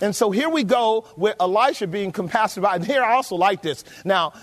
And 0.02 0.16
so 0.16 0.32
here 0.32 0.50
we 0.50 0.64
go 0.64 1.06
with 1.16 1.36
Elisha 1.40 1.88
being 1.88 2.12
compassionate 2.12 2.66
about. 2.66 2.76
And 2.78 2.86
here 2.86 3.04
I 3.04 3.14
also 3.14 3.36
like 3.36 3.62
this. 3.62 3.84
Now, 4.04 4.34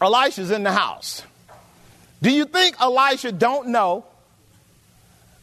Elisha's 0.00 0.50
in 0.50 0.62
the 0.62 0.72
house. 0.72 1.22
Do 2.22 2.30
you 2.30 2.44
think 2.44 2.80
Elisha 2.80 3.32
don't 3.32 3.68
know 3.68 4.04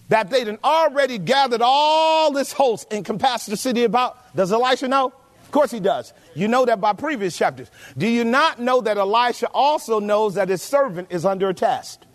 that 0.09 0.29
they'd 0.29 0.57
already 0.63 1.17
gathered 1.17 1.61
all 1.63 2.31
this 2.31 2.51
host 2.51 2.91
and 2.91 3.05
compassed 3.05 3.49
the 3.49 3.57
city 3.57 3.83
about? 3.83 4.17
Does 4.35 4.51
Elisha 4.51 4.87
know? 4.87 5.13
Of 5.43 5.51
course 5.51 5.71
he 5.71 5.79
does. 5.79 6.13
You 6.33 6.47
know 6.47 6.65
that 6.65 6.79
by 6.79 6.93
previous 6.93 7.35
chapters. 7.35 7.69
Do 7.97 8.07
you 8.07 8.23
not 8.23 8.59
know 8.59 8.81
that 8.81 8.97
Elisha 8.97 9.49
also 9.53 9.99
knows 9.99 10.35
that 10.35 10.49
his 10.49 10.61
servant 10.61 11.09
is 11.11 11.25
under 11.25 11.49
a 11.49 11.53
test? 11.53 12.05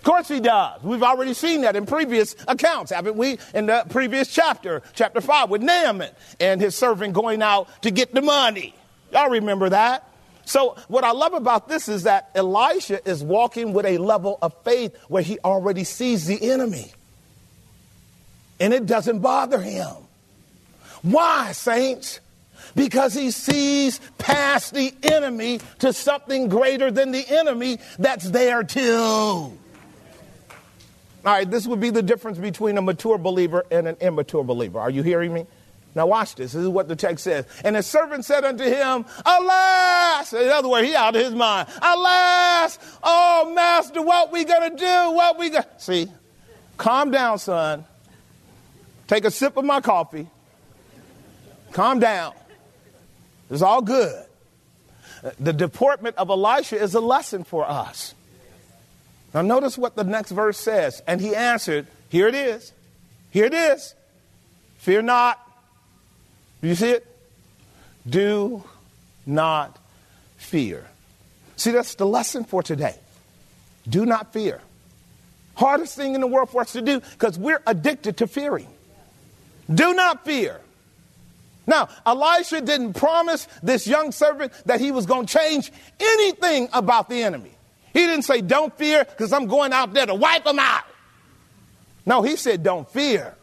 Of 0.00 0.04
course 0.04 0.28
he 0.28 0.40
does. 0.40 0.82
We've 0.82 1.02
already 1.02 1.34
seen 1.34 1.60
that 1.60 1.76
in 1.76 1.84
previous 1.84 2.34
accounts, 2.48 2.90
haven't 2.90 3.16
we? 3.16 3.36
In 3.52 3.66
the 3.66 3.84
previous 3.90 4.28
chapter, 4.32 4.80
chapter 4.94 5.20
5, 5.20 5.50
with 5.50 5.60
Naaman 5.60 6.08
and 6.40 6.58
his 6.58 6.74
servant 6.74 7.12
going 7.12 7.42
out 7.42 7.68
to 7.82 7.90
get 7.90 8.14
the 8.14 8.22
money. 8.22 8.74
Y'all 9.12 9.28
remember 9.28 9.68
that? 9.68 10.08
So, 10.46 10.74
what 10.88 11.04
I 11.04 11.10
love 11.10 11.34
about 11.34 11.68
this 11.68 11.86
is 11.86 12.04
that 12.04 12.30
Elisha 12.34 13.06
is 13.06 13.22
walking 13.22 13.74
with 13.74 13.84
a 13.84 13.98
level 13.98 14.38
of 14.40 14.54
faith 14.64 14.96
where 15.08 15.22
he 15.22 15.38
already 15.40 15.84
sees 15.84 16.26
the 16.26 16.50
enemy. 16.50 16.92
And 18.58 18.72
it 18.72 18.86
doesn't 18.86 19.18
bother 19.18 19.60
him. 19.60 19.92
Why, 21.02 21.52
saints? 21.52 22.20
Because 22.74 23.12
he 23.12 23.32
sees 23.32 24.00
past 24.16 24.72
the 24.72 24.94
enemy 25.02 25.60
to 25.80 25.92
something 25.92 26.48
greater 26.48 26.90
than 26.90 27.10
the 27.10 27.24
enemy 27.28 27.80
that's 27.98 28.30
there 28.30 28.62
too. 28.62 29.58
All 31.24 31.32
right, 31.32 31.50
this 31.50 31.66
would 31.66 31.80
be 31.80 31.90
the 31.90 32.02
difference 32.02 32.38
between 32.38 32.78
a 32.78 32.82
mature 32.82 33.18
believer 33.18 33.66
and 33.70 33.86
an 33.86 33.96
immature 34.00 34.42
believer. 34.42 34.80
Are 34.80 34.90
you 34.90 35.02
hearing 35.02 35.34
me? 35.34 35.46
Now 35.94 36.06
watch 36.06 36.36
this. 36.36 36.52
This 36.52 36.62
is 36.62 36.68
what 36.68 36.88
the 36.88 36.96
text 36.96 37.24
says. 37.24 37.46
And 37.64 37.76
the 37.76 37.82
servant 37.82 38.24
said 38.24 38.44
unto 38.44 38.64
him, 38.64 39.04
Alas! 39.26 40.32
In 40.32 40.48
other 40.48 40.68
words, 40.68 40.88
he 40.88 40.94
out 40.94 41.16
of 41.16 41.22
his 41.22 41.34
mind. 41.34 41.68
Alas! 41.82 42.78
Oh, 43.02 43.52
master, 43.54 44.00
what 44.00 44.32
we 44.32 44.44
gonna 44.44 44.76
do? 44.76 44.84
What 44.84 45.38
we 45.38 45.50
gonna... 45.50 45.66
See, 45.78 46.08
calm 46.76 47.10
down, 47.10 47.38
son. 47.38 47.84
Take 49.08 49.24
a 49.24 49.30
sip 49.30 49.56
of 49.56 49.64
my 49.64 49.80
coffee. 49.80 50.28
Calm 51.72 51.98
down. 51.98 52.32
It's 53.50 53.62
all 53.62 53.82
good. 53.82 54.24
The 55.38 55.52
deportment 55.52 56.16
of 56.16 56.30
Elisha 56.30 56.80
is 56.80 56.94
a 56.94 57.00
lesson 57.00 57.44
for 57.44 57.68
us. 57.68 58.14
Now, 59.32 59.42
notice 59.42 59.78
what 59.78 59.96
the 59.96 60.04
next 60.04 60.32
verse 60.32 60.58
says. 60.58 61.02
And 61.06 61.20
he 61.20 61.34
answered, 61.34 61.86
Here 62.08 62.28
it 62.28 62.34
is. 62.34 62.72
Here 63.30 63.44
it 63.44 63.54
is. 63.54 63.94
Fear 64.78 65.02
not. 65.02 65.38
Do 66.62 66.68
you 66.68 66.74
see 66.74 66.90
it? 66.90 67.06
Do 68.08 68.64
not 69.26 69.78
fear. 70.36 70.86
See, 71.56 71.70
that's 71.70 71.94
the 71.94 72.06
lesson 72.06 72.44
for 72.44 72.62
today. 72.62 72.96
Do 73.88 74.04
not 74.06 74.32
fear. 74.32 74.60
Hardest 75.54 75.94
thing 75.94 76.14
in 76.14 76.20
the 76.20 76.26
world 76.26 76.50
for 76.50 76.62
us 76.62 76.72
to 76.72 76.82
do 76.82 77.00
because 77.00 77.38
we're 77.38 77.62
addicted 77.66 78.16
to 78.18 78.26
fearing. 78.26 78.66
Do 79.72 79.94
not 79.94 80.24
fear. 80.24 80.60
Now, 81.66 81.88
Elisha 82.04 82.62
didn't 82.62 82.94
promise 82.94 83.46
this 83.62 83.86
young 83.86 84.10
servant 84.10 84.52
that 84.64 84.80
he 84.80 84.90
was 84.90 85.06
going 85.06 85.26
to 85.26 85.38
change 85.38 85.70
anything 86.00 86.68
about 86.72 87.08
the 87.08 87.22
enemy. 87.22 87.52
He 87.92 88.00
didn't 88.00 88.22
say, 88.22 88.40
Don't 88.40 88.76
fear 88.76 89.04
because 89.04 89.32
I'm 89.32 89.46
going 89.46 89.72
out 89.72 89.92
there 89.92 90.06
to 90.06 90.14
wipe 90.14 90.44
them 90.44 90.58
out. 90.58 90.84
No, 92.06 92.22
he 92.22 92.36
said, 92.36 92.62
Don't 92.62 92.88
fear. 92.88 93.34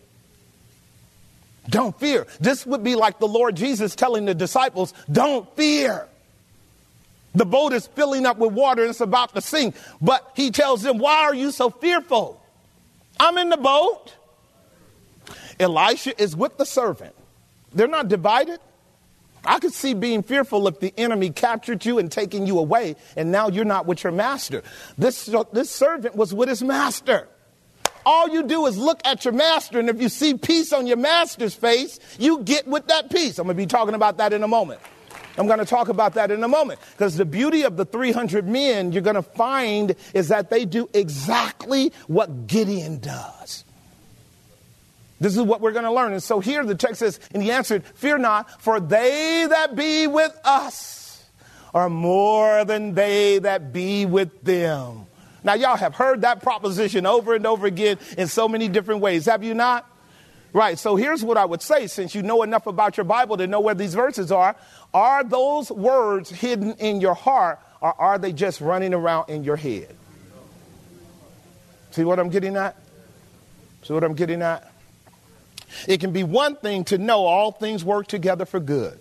Don't 1.69 1.97
fear. 1.99 2.27
This 2.39 2.65
would 2.65 2.83
be 2.83 2.95
like 2.95 3.19
the 3.19 3.27
Lord 3.27 3.55
Jesus 3.55 3.95
telling 3.95 4.25
the 4.25 4.35
disciples, 4.35 4.93
Don't 5.11 5.53
fear. 5.55 6.07
The 7.35 7.45
boat 7.45 7.73
is 7.73 7.85
filling 7.87 8.25
up 8.25 8.37
with 8.37 8.53
water 8.53 8.81
and 8.81 8.89
it's 8.89 9.01
about 9.01 9.35
to 9.35 9.41
sink. 9.41 9.75
But 10.01 10.31
he 10.35 10.49
tells 10.49 10.81
them, 10.81 10.97
Why 10.97 11.23
are 11.23 11.35
you 11.35 11.51
so 11.51 11.69
fearful? 11.69 12.41
I'm 13.19 13.37
in 13.37 13.49
the 13.49 13.57
boat. 13.57 14.13
Elisha 15.59 16.19
is 16.21 16.35
with 16.35 16.57
the 16.57 16.65
servant. 16.65 17.15
They're 17.73 17.87
not 17.87 18.07
divided. 18.07 18.59
I 19.47 19.59
could 19.59 19.73
see 19.73 19.93
being 19.93 20.23
fearful 20.23 20.67
if 20.67 20.81
the 20.81 20.93
enemy 20.97 21.29
captured 21.29 21.85
you 21.85 21.99
and 21.99 22.11
taking 22.11 22.45
you 22.45 22.59
away, 22.59 22.97
and 23.15 23.31
now 23.31 23.47
you're 23.47 23.65
not 23.65 23.85
with 23.85 24.03
your 24.03 24.11
master. 24.11 24.61
This, 24.97 25.33
this 25.53 25.69
servant 25.69 26.15
was 26.15 26.33
with 26.33 26.49
his 26.49 26.61
master. 26.61 27.29
All 28.05 28.29
you 28.29 28.43
do 28.43 28.65
is 28.67 28.77
look 28.77 29.01
at 29.05 29.25
your 29.25 29.33
master, 29.33 29.79
and 29.79 29.89
if 29.89 30.01
you 30.01 30.09
see 30.09 30.33
peace 30.33 30.73
on 30.73 30.85
your 30.85 30.97
master's 30.97 31.55
face, 31.55 31.99
you 32.19 32.43
get 32.43 32.67
with 32.67 32.87
that 32.87 33.09
peace. 33.09 33.39
I'm 33.39 33.47
going 33.47 33.55
to 33.55 33.61
be 33.63 33.65
talking 33.65 33.95
about 33.95 34.17
that 34.17 34.33
in 34.33 34.43
a 34.43 34.47
moment. 34.47 34.81
I'm 35.37 35.47
going 35.47 35.59
to 35.59 35.65
talk 35.65 35.87
about 35.87 36.15
that 36.15 36.31
in 36.31 36.43
a 36.43 36.47
moment 36.47 36.79
because 36.93 37.15
the 37.15 37.25
beauty 37.25 37.63
of 37.63 37.77
the 37.77 37.85
300 37.85 38.47
men 38.47 38.91
you're 38.91 39.03
going 39.03 39.15
to 39.15 39.21
find 39.21 39.95
is 40.13 40.29
that 40.29 40.49
they 40.49 40.65
do 40.65 40.89
exactly 40.93 41.93
what 42.07 42.47
Gideon 42.47 42.99
does. 42.99 43.63
This 45.19 45.35
is 45.35 45.41
what 45.41 45.61
we're 45.61 45.71
going 45.71 45.85
to 45.85 45.91
learn. 45.91 46.11
And 46.13 46.21
so 46.21 46.39
here 46.39 46.63
the 46.63 46.75
text 46.75 46.99
says, 46.99 47.19
and 47.33 47.41
he 47.41 47.51
answered, 47.51 47.83
Fear 47.95 48.19
not, 48.19 48.61
for 48.61 48.79
they 48.79 49.47
that 49.49 49.75
be 49.75 50.07
with 50.07 50.37
us 50.43 51.25
are 51.73 51.89
more 51.89 52.65
than 52.65 52.93
they 52.93 53.39
that 53.39 53.73
be 53.73 54.05
with 54.05 54.43
them. 54.43 55.05
Now, 55.43 55.53
y'all 55.53 55.77
have 55.77 55.95
heard 55.95 56.21
that 56.21 56.41
proposition 56.41 57.05
over 57.05 57.33
and 57.33 57.45
over 57.45 57.67
again 57.67 57.97
in 58.17 58.27
so 58.27 58.47
many 58.47 58.67
different 58.67 59.01
ways, 59.01 59.25
have 59.25 59.43
you 59.43 59.53
not? 59.53 59.89
Right, 60.53 60.79
so 60.79 60.95
here's 60.95 61.23
what 61.23 61.37
I 61.37 61.45
would 61.45 61.61
say 61.61 61.87
since 61.87 62.15
you 62.15 62.23
know 62.23 62.41
enough 62.41 62.67
about 62.67 62.97
your 62.97 63.03
Bible 63.03 63.37
to 63.37 63.47
know 63.47 63.59
where 63.59 63.75
these 63.75 63.93
verses 63.93 64.31
are. 64.31 64.55
Are 64.93 65.23
those 65.23 65.71
words 65.71 66.29
hidden 66.29 66.73
in 66.75 66.99
your 67.01 67.13
heart 67.13 67.59
or 67.81 67.99
are 67.99 68.17
they 68.17 68.33
just 68.33 68.61
running 68.61 68.93
around 68.93 69.29
in 69.29 69.43
your 69.43 69.55
head? 69.55 69.95
See 71.91 72.03
what 72.03 72.19
I'm 72.19 72.29
getting 72.29 72.55
at? 72.55 72.75
See 73.83 73.93
what 73.93 74.03
I'm 74.03 74.15
getting 74.15 74.41
at? 74.41 74.71
It 75.87 75.99
can 75.99 76.11
be 76.11 76.23
one 76.23 76.55
thing 76.55 76.83
to 76.85 76.97
know 76.97 77.25
all 77.25 77.51
things 77.51 77.83
work 77.83 78.07
together 78.07 78.45
for 78.45 78.59
good. 78.59 78.99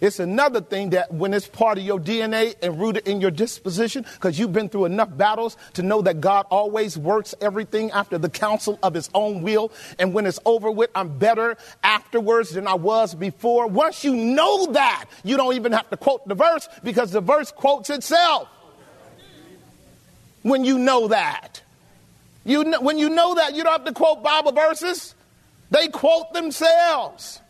It's 0.00 0.20
another 0.20 0.60
thing 0.60 0.90
that 0.90 1.12
when 1.12 1.34
it's 1.34 1.48
part 1.48 1.78
of 1.78 1.84
your 1.84 1.98
DNA 1.98 2.54
and 2.62 2.80
rooted 2.80 3.08
in 3.08 3.20
your 3.20 3.30
disposition, 3.30 4.04
because 4.14 4.38
you've 4.38 4.52
been 4.52 4.68
through 4.68 4.84
enough 4.84 5.16
battles 5.16 5.56
to 5.74 5.82
know 5.82 6.02
that 6.02 6.20
God 6.20 6.46
always 6.50 6.96
works 6.96 7.34
everything 7.40 7.90
after 7.90 8.16
the 8.16 8.28
counsel 8.28 8.78
of 8.82 8.94
his 8.94 9.10
own 9.12 9.42
will. 9.42 9.72
And 9.98 10.14
when 10.14 10.26
it's 10.26 10.38
over 10.44 10.70
with, 10.70 10.90
I'm 10.94 11.18
better 11.18 11.56
afterwards 11.82 12.50
than 12.50 12.68
I 12.68 12.74
was 12.74 13.14
before. 13.14 13.66
Once 13.66 14.04
you 14.04 14.14
know 14.14 14.66
that, 14.72 15.06
you 15.24 15.36
don't 15.36 15.54
even 15.54 15.72
have 15.72 15.90
to 15.90 15.96
quote 15.96 16.26
the 16.28 16.34
verse 16.34 16.68
because 16.84 17.10
the 17.10 17.20
verse 17.20 17.50
quotes 17.50 17.90
itself. 17.90 18.48
When 20.42 20.64
you 20.64 20.78
know 20.78 21.08
that. 21.08 21.62
You 22.44 22.64
know, 22.64 22.80
when 22.80 22.98
you 22.98 23.10
know 23.10 23.34
that, 23.34 23.54
you 23.54 23.64
don't 23.64 23.72
have 23.72 23.84
to 23.84 23.92
quote 23.92 24.22
Bible 24.22 24.52
verses. 24.52 25.14
They 25.70 25.88
quote 25.88 26.32
themselves. 26.32 27.40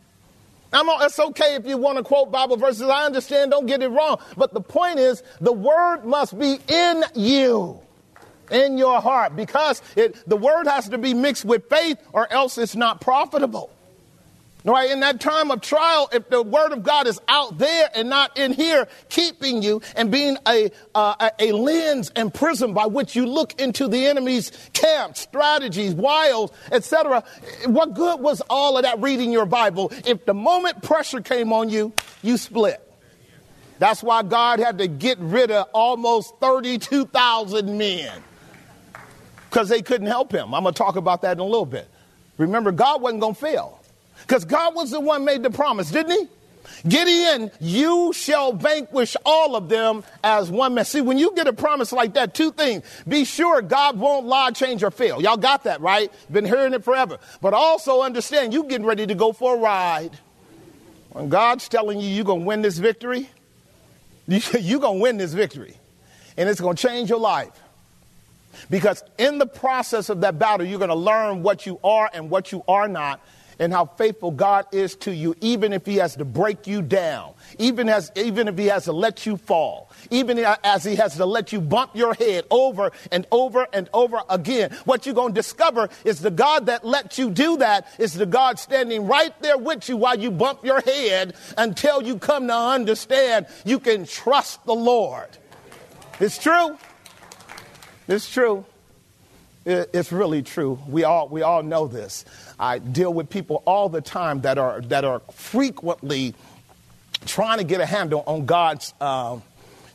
I'm, 0.72 0.87
it's 1.02 1.18
okay 1.18 1.54
if 1.54 1.66
you 1.66 1.78
want 1.78 1.98
to 1.98 2.04
quote 2.04 2.30
Bible 2.30 2.56
verses. 2.56 2.82
I 2.82 3.06
understand. 3.06 3.50
Don't 3.50 3.66
get 3.66 3.82
it 3.82 3.88
wrong. 3.88 4.18
But 4.37 4.52
the 4.52 4.60
point 4.60 4.98
is, 4.98 5.22
the 5.40 5.52
word 5.52 6.04
must 6.04 6.38
be 6.38 6.58
in 6.68 7.04
you, 7.14 7.80
in 8.50 8.76
your 8.76 9.00
heart, 9.00 9.34
because 9.34 9.80
it, 9.96 10.16
the 10.28 10.37
word 10.37 10.66
has 10.66 10.88
to 10.90 10.98
be 10.98 11.14
mixed 11.14 11.44
with 11.44 11.68
faith, 11.70 11.98
or 12.12 12.30
else 12.30 12.58
it's 12.58 12.76
not 12.76 13.00
profitable. 13.00 13.70
Right? 14.68 14.90
In 14.90 15.00
that 15.00 15.18
time 15.18 15.50
of 15.50 15.62
trial, 15.62 16.10
if 16.12 16.28
the 16.28 16.42
word 16.42 16.72
of 16.72 16.82
God 16.82 17.06
is 17.06 17.18
out 17.26 17.56
there 17.56 17.88
and 17.94 18.10
not 18.10 18.37
in 18.37 18.52
here, 18.52 18.87
keeping 19.08 19.62
you 19.62 19.80
and 19.96 20.10
being 20.10 20.37
a, 20.46 20.70
uh, 20.94 21.30
a 21.38 21.52
lens 21.52 22.12
and 22.14 22.32
prism 22.32 22.75
by 22.75 22.84
which 22.84 23.16
you 23.16 23.25
look 23.25 23.58
into 23.58 23.88
the 23.88 24.06
enemy's 24.06 24.52
camp, 24.75 25.16
strategies, 25.16 25.94
wiles, 25.94 26.52
etc. 26.70 27.25
What 27.64 27.94
good 27.94 28.20
was 28.20 28.42
all 28.50 28.76
of 28.76 28.82
that 28.82 29.00
reading 29.00 29.32
your 29.32 29.46
Bible 29.46 29.90
if 30.04 30.26
the 30.26 30.34
moment 30.34 30.82
pressure 30.82 31.22
came 31.22 31.50
on 31.50 31.70
you, 31.70 31.94
you 32.22 32.37
split? 32.37 32.82
That's 33.78 34.02
why 34.02 34.22
God 34.22 34.58
had 34.58 34.76
to 34.78 34.87
get 34.87 35.18
rid 35.18 35.50
of 35.50 35.68
almost 35.72 36.34
32,000 36.40 37.78
men 37.78 38.22
because 39.48 39.70
they 39.70 39.80
couldn't 39.80 40.08
help 40.08 40.30
him. 40.30 40.54
I'm 40.54 40.62
going 40.62 40.75
to 40.75 40.78
talk 40.78 40.96
about 40.96 41.22
that 41.22 41.32
in 41.32 41.38
a 41.38 41.44
little 41.44 41.64
bit. 41.64 41.88
Remember, 42.37 42.70
God 42.70 43.00
wasn't 43.00 43.22
going 43.22 43.34
to 43.34 43.40
fail. 43.40 43.77
Because 44.28 44.44
God 44.44 44.75
was 44.75 44.90
the 44.90 45.00
one 45.00 45.25
made 45.25 45.42
the 45.42 45.50
promise, 45.50 45.90
didn't 45.90 46.12
he? 46.12 46.28
Gideon, 46.87 47.50
you 47.61 48.12
shall 48.12 48.52
vanquish 48.52 49.16
all 49.25 49.56
of 49.56 49.70
them 49.70 50.04
as 50.23 50.50
one 50.50 50.75
man. 50.75 50.85
See, 50.85 51.00
when 51.00 51.16
you 51.16 51.35
get 51.35 51.49
a 51.49 51.52
promise 51.52 51.92
like 51.92 52.12
that, 52.12 52.35
two 52.35 52.52
things. 52.52 52.85
Be 53.08 53.25
sure 53.25 53.62
God 53.62 53.99
won't 53.99 54.26
lie, 54.26 54.50
change, 54.50 54.85
or 54.85 54.90
fail. 54.90 55.23
Y'all 55.23 55.38
got 55.38 55.64
that, 55.64 55.80
right? 55.80 56.12
Been 56.30 56.44
hearing 56.44 56.75
it 56.75 56.85
forever. 56.85 57.18
But 57.40 57.54
also 57.54 58.02
understand 58.02 58.52
you 58.52 58.64
getting 58.64 58.87
ready 58.87 59.06
to 59.06 59.14
go 59.14 59.32
for 59.32 59.56
a 59.56 59.58
ride. 59.58 60.11
When 61.08 61.30
God's 61.30 61.66
telling 61.66 61.99
you 61.99 62.08
you're 62.08 62.25
going 62.26 62.40
to 62.40 62.47
win 62.47 62.61
this 62.61 62.76
victory, 62.76 63.30
you're 64.28 64.80
going 64.80 64.99
to 64.99 65.02
win 65.02 65.16
this 65.16 65.32
victory. 65.32 65.75
And 66.37 66.50
it's 66.50 66.61
going 66.61 66.76
to 66.76 66.87
change 66.87 67.08
your 67.08 67.18
life. 67.18 67.58
Because 68.68 69.02
in 69.16 69.38
the 69.38 69.47
process 69.47 70.11
of 70.11 70.20
that 70.20 70.38
battle, 70.38 70.66
you're 70.66 70.78
going 70.78 70.90
to 70.90 70.94
learn 70.94 71.42
what 71.42 71.64
you 71.64 71.80
are 71.82 72.11
and 72.12 72.28
what 72.28 72.52
you 72.52 72.62
are 72.68 72.88
not 72.88 73.23
and 73.58 73.72
how 73.72 73.86
faithful 73.86 74.30
God 74.30 74.66
is 74.72 74.94
to 74.96 75.14
you, 75.14 75.34
even 75.40 75.72
if 75.72 75.86
He 75.86 75.96
has 75.96 76.16
to 76.16 76.24
break 76.24 76.66
you 76.66 76.82
down, 76.82 77.34
even, 77.58 77.88
as, 77.88 78.12
even 78.16 78.48
if 78.48 78.58
He 78.58 78.66
has 78.66 78.84
to 78.84 78.92
let 78.92 79.26
you 79.26 79.36
fall, 79.36 79.90
even 80.10 80.38
as 80.38 80.84
He 80.84 80.96
has 80.96 81.16
to 81.16 81.26
let 81.26 81.52
you 81.52 81.60
bump 81.60 81.96
your 81.96 82.14
head 82.14 82.44
over 82.50 82.92
and 83.10 83.26
over 83.30 83.66
and 83.72 83.88
over 83.92 84.20
again. 84.28 84.70
What 84.84 85.06
you're 85.06 85.14
going 85.14 85.34
to 85.34 85.38
discover 85.38 85.88
is 86.04 86.20
the 86.20 86.30
God 86.30 86.66
that 86.66 86.84
lets 86.84 87.18
you 87.18 87.30
do 87.30 87.58
that 87.58 87.86
is 87.98 88.14
the 88.14 88.26
God 88.26 88.58
standing 88.58 89.06
right 89.06 89.34
there 89.40 89.58
with 89.58 89.88
you 89.88 89.96
while 89.96 90.18
you 90.18 90.30
bump 90.30 90.64
your 90.64 90.80
head 90.80 91.34
until 91.56 92.02
you 92.02 92.18
come 92.18 92.46
to 92.48 92.54
understand 92.54 93.46
you 93.64 93.80
can 93.80 94.06
trust 94.06 94.64
the 94.64 94.74
Lord. 94.74 95.28
It's 96.20 96.38
true. 96.38 96.76
It's 98.08 98.30
true. 98.30 98.64
It's 99.68 100.10
really 100.12 100.42
true. 100.42 100.78
We 100.88 101.04
all, 101.04 101.28
we 101.28 101.42
all 101.42 101.62
know 101.62 101.87
this. 101.87 102.25
I 102.58 102.78
deal 102.78 103.12
with 103.12 103.28
people 103.28 103.62
all 103.66 103.88
the 103.88 104.00
time 104.00 104.40
that 104.42 104.56
are, 104.56 104.80
that 104.82 105.04
are 105.04 105.20
frequently 105.32 106.34
trying 107.26 107.58
to 107.58 107.64
get 107.64 107.80
a 107.80 107.87
handle 107.87 108.25
on 108.26 108.46
God's 108.46 108.94
uh, 109.00 109.38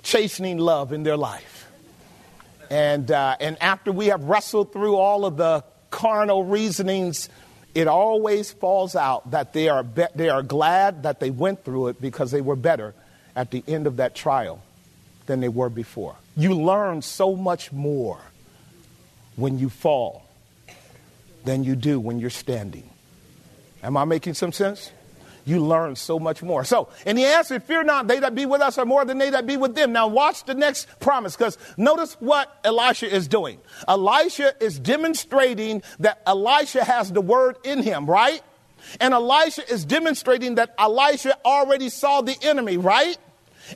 chastening 0.03 0.59
love 0.59 0.93
in 0.93 1.03
their 1.03 1.17
life. 1.17 1.67
And, 2.69 3.09
uh, 3.09 3.37
and 3.39 3.61
after 3.61 3.91
we 3.91 4.07
have 4.07 4.23
wrestled 4.25 4.73
through 4.73 4.95
all 4.95 5.25
of 5.25 5.37
the 5.37 5.63
carnal 5.89 6.43
reasonings 6.43 7.29
it 7.75 7.87
always 7.87 8.51
falls 8.51 8.95
out 8.95 9.31
that 9.31 9.53
they 9.53 9.67
are, 9.67 9.83
be- 9.83 10.05
they 10.15 10.29
are 10.29 10.43
glad 10.43 11.03
that 11.03 11.19
they 11.19 11.31
went 11.31 11.63
through 11.63 11.87
it 11.87 11.99
because 11.99 12.31
they 12.31 12.41
were 12.41 12.55
better 12.55 12.93
at 13.35 13.51
the 13.51 13.63
end 13.67 13.87
of 13.87 13.97
that 13.97 14.13
trial 14.13 14.61
than 15.25 15.39
they 15.39 15.49
were 15.49 15.69
before. 15.69 16.15
You 16.37 16.53
learn 16.53 17.01
so 17.01 17.35
much 17.35 17.71
more 17.71 18.19
when 19.35 19.59
you 19.59 19.69
fall 19.69 20.23
than 21.43 21.63
you 21.63 21.75
do 21.75 21.99
when 21.99 22.19
you're 22.19 22.29
standing. 22.29 22.89
Am 23.81 23.97
I 23.97 24.05
making 24.05 24.33
some 24.33 24.51
sense? 24.51 24.91
You 25.45 25.59
learn 25.59 25.97
so 25.97 26.19
much 26.19 26.41
more. 26.41 26.63
So, 26.63 26.87
and 27.05 27.17
he 27.17 27.25
answered, 27.25 27.63
Fear 27.63 27.83
not, 27.83 28.07
they 28.07 28.19
that 28.19 28.33
be 28.33 28.45
with 28.45 28.61
us 28.61 28.77
are 28.77 28.85
more 28.85 29.03
than 29.03 29.17
they 29.17 29.29
that 29.31 29.45
be 29.45 29.57
with 29.57 29.75
them. 29.75 29.91
Now, 29.91 30.07
watch 30.07 30.45
the 30.45 30.53
next 30.53 30.87
promise, 31.01 31.35
because 31.35 31.57
notice 31.75 32.13
what 32.21 32.57
Elisha 32.63 33.13
is 33.13 33.27
doing. 33.27 33.59
Elisha 33.85 34.53
is 34.63 34.79
demonstrating 34.79 35.83
that 35.99 36.21
Elisha 36.25 36.85
has 36.85 37.11
the 37.11 37.19
word 37.19 37.57
in 37.65 37.83
him, 37.83 38.05
right? 38.05 38.41
And 39.01 39.13
Elisha 39.13 39.69
is 39.69 39.83
demonstrating 39.83 40.55
that 40.55 40.73
Elisha 40.77 41.37
already 41.43 41.89
saw 41.89 42.21
the 42.21 42.37
enemy, 42.41 42.77
right? 42.77 43.17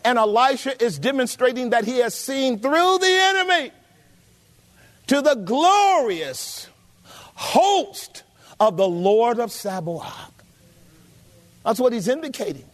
And 0.05 0.17
Elisha 0.17 0.81
is 0.81 0.97
demonstrating 0.97 1.71
that 1.71 1.83
he 1.83 1.97
has 1.97 2.13
seen 2.13 2.59
through 2.59 2.97
the 2.99 3.07
enemy 3.07 3.71
to 5.07 5.21
the 5.21 5.35
glorious 5.35 6.67
host 7.35 8.23
of 8.59 8.77
the 8.77 8.87
Lord 8.87 9.39
of 9.39 9.51
Sabaoth. 9.51 10.31
That's 11.63 11.79
what 11.79 11.93
he's 11.93 12.07
indicating. 12.07 12.65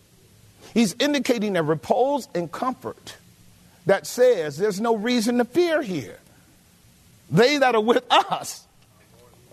He's 0.73 0.95
indicating 0.99 1.55
a 1.55 1.63
repose 1.63 2.27
and 2.33 2.51
comfort 2.51 3.17
that 3.85 4.07
says 4.07 4.57
there's 4.57 4.81
no 4.81 4.95
reason 4.95 5.37
to 5.37 5.45
fear 5.45 5.81
here. 5.81 6.19
They 7.29 7.57
that 7.57 7.75
are 7.75 7.81
with 7.81 8.05
us 8.11 8.65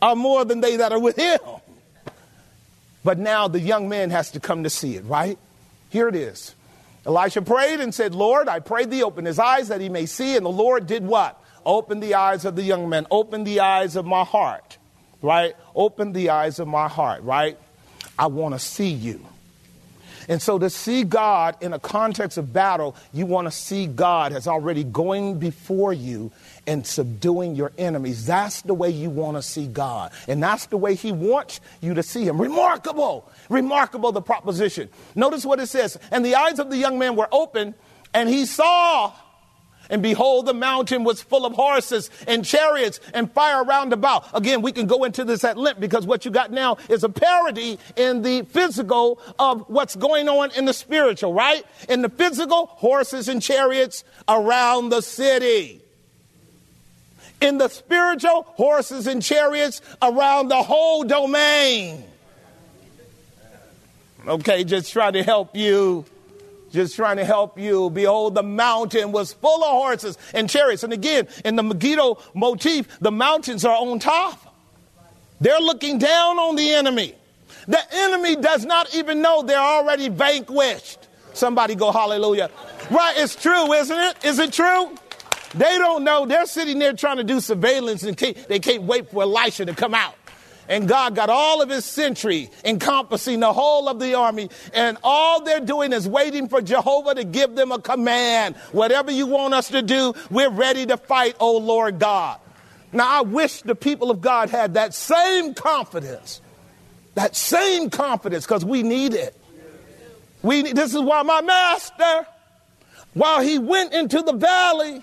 are 0.00 0.16
more 0.16 0.44
than 0.44 0.60
they 0.60 0.76
that 0.76 0.92
are 0.92 0.98
with 0.98 1.16
him. 1.16 1.40
But 3.02 3.18
now 3.18 3.48
the 3.48 3.60
young 3.60 3.88
man 3.88 4.10
has 4.10 4.30
to 4.32 4.40
come 4.40 4.64
to 4.64 4.70
see 4.70 4.96
it, 4.96 5.04
right? 5.04 5.38
Here 5.90 6.08
it 6.08 6.14
is. 6.14 6.54
Elisha 7.06 7.42
prayed 7.42 7.80
and 7.80 7.94
said, 7.94 8.14
Lord, 8.14 8.48
I 8.48 8.60
pray 8.60 8.84
thee, 8.84 9.02
open 9.02 9.24
his 9.24 9.38
eyes 9.38 9.68
that 9.68 9.80
he 9.80 9.88
may 9.88 10.06
see. 10.06 10.36
And 10.36 10.44
the 10.44 10.50
Lord 10.50 10.86
did 10.86 11.04
what? 11.04 11.42
Open 11.64 12.00
the 12.00 12.14
eyes 12.14 12.44
of 12.44 12.56
the 12.56 12.62
young 12.62 12.88
man, 12.88 13.06
open 13.10 13.44
the 13.44 13.60
eyes 13.60 13.96
of 13.96 14.06
my 14.06 14.24
heart, 14.24 14.78
right? 15.22 15.54
Open 15.74 16.12
the 16.12 16.30
eyes 16.30 16.58
of 16.58 16.68
my 16.68 16.88
heart, 16.88 17.22
right? 17.22 17.58
I 18.18 18.26
want 18.26 18.54
to 18.54 18.58
see 18.58 18.90
you. 18.90 19.24
And 20.28 20.40
so 20.40 20.58
to 20.58 20.70
see 20.70 21.02
God 21.02 21.56
in 21.60 21.72
a 21.72 21.78
context 21.78 22.38
of 22.38 22.52
battle, 22.52 22.94
you 23.12 23.26
want 23.26 23.48
to 23.48 23.50
see 23.50 23.86
God 23.86 24.32
as 24.32 24.46
already 24.46 24.84
going 24.84 25.38
before 25.38 25.92
you 25.92 26.30
and 26.66 26.86
subduing 26.86 27.56
your 27.56 27.72
enemies. 27.76 28.26
That's 28.26 28.62
the 28.62 28.74
way 28.74 28.90
you 28.90 29.10
want 29.10 29.38
to 29.38 29.42
see 29.42 29.66
God. 29.66 30.12
And 30.28 30.40
that's 30.40 30.66
the 30.66 30.76
way 30.76 30.94
He 30.94 31.10
wants 31.10 31.60
you 31.80 31.94
to 31.94 32.02
see 32.04 32.24
Him. 32.24 32.40
Remarkable, 32.40 33.28
remarkable 33.48 34.12
the 34.12 34.22
proposition. 34.22 34.88
Notice 35.16 35.44
what 35.44 35.58
it 35.58 35.66
says. 35.66 35.98
And 36.12 36.24
the 36.24 36.36
eyes 36.36 36.60
of 36.60 36.70
the 36.70 36.76
young 36.76 36.98
man 36.98 37.16
were 37.16 37.28
open, 37.32 37.74
and 38.14 38.28
he 38.28 38.46
saw 38.46 39.12
and 39.90 40.02
behold, 40.02 40.46
the 40.46 40.54
mountain 40.54 41.04
was 41.04 41.20
full 41.20 41.44
of 41.44 41.52
horses 41.52 42.10
and 42.26 42.44
chariots 42.44 43.00
and 43.12 43.30
fire 43.30 43.64
round 43.64 43.92
about. 43.92 44.26
Again, 44.32 44.62
we 44.62 44.72
can 44.72 44.86
go 44.86 45.04
into 45.04 45.24
this 45.24 45.44
at 45.44 45.58
length 45.58 45.80
because 45.80 46.06
what 46.06 46.24
you 46.24 46.30
got 46.30 46.50
now 46.52 46.78
is 46.88 47.04
a 47.04 47.08
parody 47.08 47.78
in 47.96 48.22
the 48.22 48.42
physical 48.42 49.20
of 49.38 49.68
what's 49.68 49.96
going 49.96 50.28
on 50.28 50.50
in 50.52 50.64
the 50.64 50.72
spiritual, 50.72 51.34
right? 51.34 51.64
In 51.88 52.02
the 52.02 52.08
physical, 52.08 52.66
horses 52.66 53.28
and 53.28 53.42
chariots 53.42 54.04
around 54.28 54.90
the 54.90 55.00
city. 55.00 55.80
In 57.40 57.58
the 57.58 57.68
spiritual, 57.68 58.42
horses 58.42 59.06
and 59.06 59.22
chariots 59.22 59.80
around 60.00 60.48
the 60.48 60.62
whole 60.62 61.04
domain. 61.04 62.04
Okay, 64.26 64.64
just 64.64 64.92
try 64.92 65.10
to 65.10 65.22
help 65.22 65.56
you 65.56 66.04
just 66.70 66.96
trying 66.96 67.16
to 67.16 67.24
help 67.24 67.58
you. 67.58 67.90
Behold, 67.90 68.34
the 68.34 68.42
mountain 68.42 69.12
was 69.12 69.32
full 69.32 69.62
of 69.62 69.70
horses 69.70 70.18
and 70.34 70.48
chariots. 70.48 70.82
And 70.82 70.92
again, 70.92 71.28
in 71.44 71.56
the 71.56 71.62
Megiddo 71.62 72.18
motif, 72.34 72.98
the 73.00 73.10
mountains 73.10 73.64
are 73.64 73.76
on 73.76 73.98
top. 73.98 74.54
They're 75.40 75.60
looking 75.60 75.98
down 75.98 76.38
on 76.38 76.56
the 76.56 76.74
enemy. 76.74 77.14
The 77.66 77.80
enemy 77.92 78.36
does 78.36 78.64
not 78.64 78.94
even 78.94 79.22
know 79.22 79.42
they're 79.42 79.58
already 79.58 80.08
vanquished. 80.08 81.08
Somebody 81.32 81.74
go 81.74 81.92
hallelujah. 81.92 82.50
Right, 82.90 83.14
it's 83.16 83.36
true, 83.36 83.72
isn't 83.72 83.98
it? 83.98 84.24
Is 84.24 84.38
it 84.38 84.52
true? 84.52 84.96
They 85.54 85.78
don't 85.78 86.04
know. 86.04 86.26
They're 86.26 86.46
sitting 86.46 86.78
there 86.78 86.92
trying 86.92 87.16
to 87.16 87.24
do 87.24 87.40
surveillance 87.40 88.02
and 88.02 88.16
they 88.16 88.58
can't 88.58 88.84
wait 88.84 89.10
for 89.10 89.22
Elisha 89.22 89.64
to 89.64 89.74
come 89.74 89.94
out 89.94 90.14
and 90.70 90.86
God 90.88 91.16
got 91.16 91.28
all 91.28 91.60
of 91.60 91.68
his 91.68 91.84
sentry 91.84 92.48
encompassing 92.64 93.40
the 93.40 93.52
whole 93.52 93.88
of 93.88 93.98
the 93.98 94.14
army. 94.14 94.50
And 94.72 94.96
all 95.02 95.42
they're 95.42 95.58
doing 95.58 95.92
is 95.92 96.08
waiting 96.08 96.48
for 96.48 96.62
Jehovah 96.62 97.16
to 97.16 97.24
give 97.24 97.56
them 97.56 97.72
a 97.72 97.80
command. 97.80 98.54
Whatever 98.70 99.10
you 99.10 99.26
want 99.26 99.52
us 99.52 99.68
to 99.70 99.82
do, 99.82 100.14
we're 100.30 100.48
ready 100.48 100.86
to 100.86 100.96
fight, 100.96 101.34
oh 101.40 101.58
Lord 101.58 101.98
God. 101.98 102.38
Now, 102.92 103.18
I 103.18 103.22
wish 103.22 103.62
the 103.62 103.74
people 103.74 104.12
of 104.12 104.20
God 104.20 104.48
had 104.48 104.74
that 104.74 104.94
same 104.94 105.54
confidence, 105.54 106.40
that 107.16 107.34
same 107.34 107.90
confidence, 107.90 108.46
because 108.46 108.64
we 108.64 108.84
need 108.84 109.14
it. 109.14 109.36
We, 110.42 110.72
this 110.72 110.94
is 110.94 111.00
why 111.00 111.22
my 111.22 111.40
master, 111.40 112.26
while 113.14 113.40
he 113.40 113.58
went 113.58 113.92
into 113.92 114.22
the 114.22 114.32
valley 114.32 115.02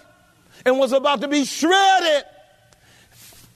and 0.66 0.80
was 0.80 0.94
about 0.94 1.22
to 1.22 1.28
be 1.28 1.44
shredded, 1.44 2.24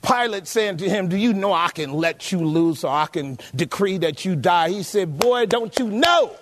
Pilate 0.02 0.48
saying 0.48 0.78
to 0.78 0.88
him, 0.88 1.08
Do 1.08 1.16
you 1.16 1.32
know 1.32 1.52
I 1.52 1.68
can 1.68 1.92
let 1.92 2.32
you 2.32 2.40
loose 2.40 2.84
or 2.84 2.90
I 2.90 3.06
can 3.06 3.38
decree 3.54 3.98
that 3.98 4.24
you 4.24 4.34
die? 4.34 4.70
He 4.70 4.82
said, 4.82 5.18
Boy, 5.18 5.46
don't 5.46 5.76
you 5.78 5.88
know? 5.88 6.36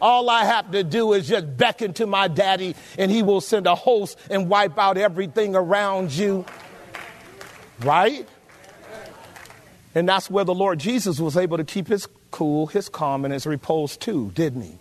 All 0.00 0.28
I 0.28 0.44
have 0.44 0.72
to 0.72 0.82
do 0.82 1.12
is 1.12 1.28
just 1.28 1.56
beckon 1.56 1.92
to 1.94 2.06
my 2.06 2.26
daddy, 2.26 2.74
and 2.98 3.10
he 3.10 3.22
will 3.22 3.40
send 3.40 3.68
a 3.68 3.74
host 3.74 4.18
and 4.30 4.48
wipe 4.48 4.76
out 4.76 4.98
everything 4.98 5.54
around 5.54 6.10
you. 6.10 6.44
Right? 7.80 8.26
And 9.94 10.08
that's 10.08 10.28
where 10.30 10.44
the 10.44 10.54
Lord 10.54 10.80
Jesus 10.80 11.20
was 11.20 11.36
able 11.36 11.58
to 11.58 11.64
keep 11.64 11.86
his 11.86 12.08
cool, 12.30 12.66
his 12.66 12.88
calm, 12.88 13.24
and 13.24 13.32
his 13.32 13.46
repose 13.46 13.96
too, 13.96 14.32
didn't 14.34 14.62
he? 14.62 14.78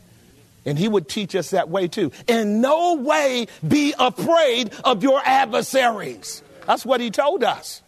And 0.66 0.78
he 0.78 0.88
would 0.88 1.10
teach 1.10 1.36
us 1.36 1.52
that 1.52 1.70
way 1.70 1.88
too. 1.88 2.12
In 2.28 2.62
no 2.62 2.96
way 2.96 3.48
be 3.68 3.94
afraid 4.00 4.74
of 4.84 5.04
your 5.04 5.22
adversaries. 5.24 6.42
That's 6.66 6.86
what 6.86 7.02
he 7.02 7.12
told 7.12 7.44
us. 7.44 7.82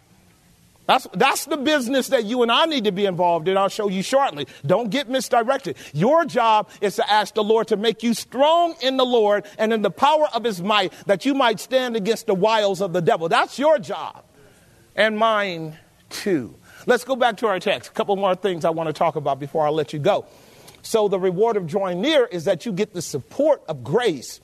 That's, 0.86 1.08
that's 1.14 1.46
the 1.46 1.56
business 1.56 2.10
that 2.10 2.26
you 2.26 2.42
and 2.42 2.52
I 2.52 2.66
need 2.66 2.84
to 2.84 2.92
be 2.92 3.06
involved 3.06 3.48
in. 3.48 3.58
I'll 3.58 3.70
show 3.70 3.88
you 3.88 4.04
shortly. 4.04 4.48
Don't 4.66 4.90
get 4.90 5.10
misdirected. 5.10 5.78
Your 5.94 6.26
job 6.26 6.70
is 6.82 6.98
to 6.98 7.10
ask 7.10 7.34
the 7.36 7.44
Lord 7.44 7.70
to 7.70 7.78
make 7.78 8.04
you 8.04 8.14
strong 8.14 8.76
in 8.82 8.98
the 8.98 9.06
Lord 9.06 9.46
and 9.58 9.72
in 9.72 9.82
the 9.82 9.92
power 9.92 10.28
of 10.34 10.44
his 10.44 10.62
might 10.62 10.92
that 11.06 11.26
you 11.26 11.34
might 11.34 11.62
stand 11.62 11.96
against 11.96 12.28
the 12.28 12.34
wiles 12.34 12.82
of 12.82 12.92
the 12.92 13.02
devil. 13.02 13.30
That's 13.30 13.58
your 13.58 13.80
job. 13.80 14.26
And 14.96 15.18
mine 15.18 15.78
too. 16.10 16.56
Let's 16.86 17.06
go 17.06 17.16
back 17.16 17.38
to 17.38 17.48
our 17.48 17.60
text. 17.60 17.90
A 17.90 17.94
couple 17.94 18.16
more 18.18 18.36
things 18.36 18.66
I 18.66 18.70
want 18.72 18.88
to 18.88 18.94
talk 18.94 19.16
about 19.16 19.40
before 19.40 19.66
I 19.66 19.70
let 19.70 19.94
you 19.94 20.00
go. 20.00 20.26
So, 20.82 21.08
the 21.08 21.18
reward 21.18 21.56
of 21.56 21.66
drawing 21.66 22.02
near 22.02 22.26
is 22.26 22.44
that 22.44 22.66
you 22.66 22.74
get 22.74 22.94
the 22.94 23.02
support 23.02 23.64
of 23.70 23.86
grace, 23.86 24.42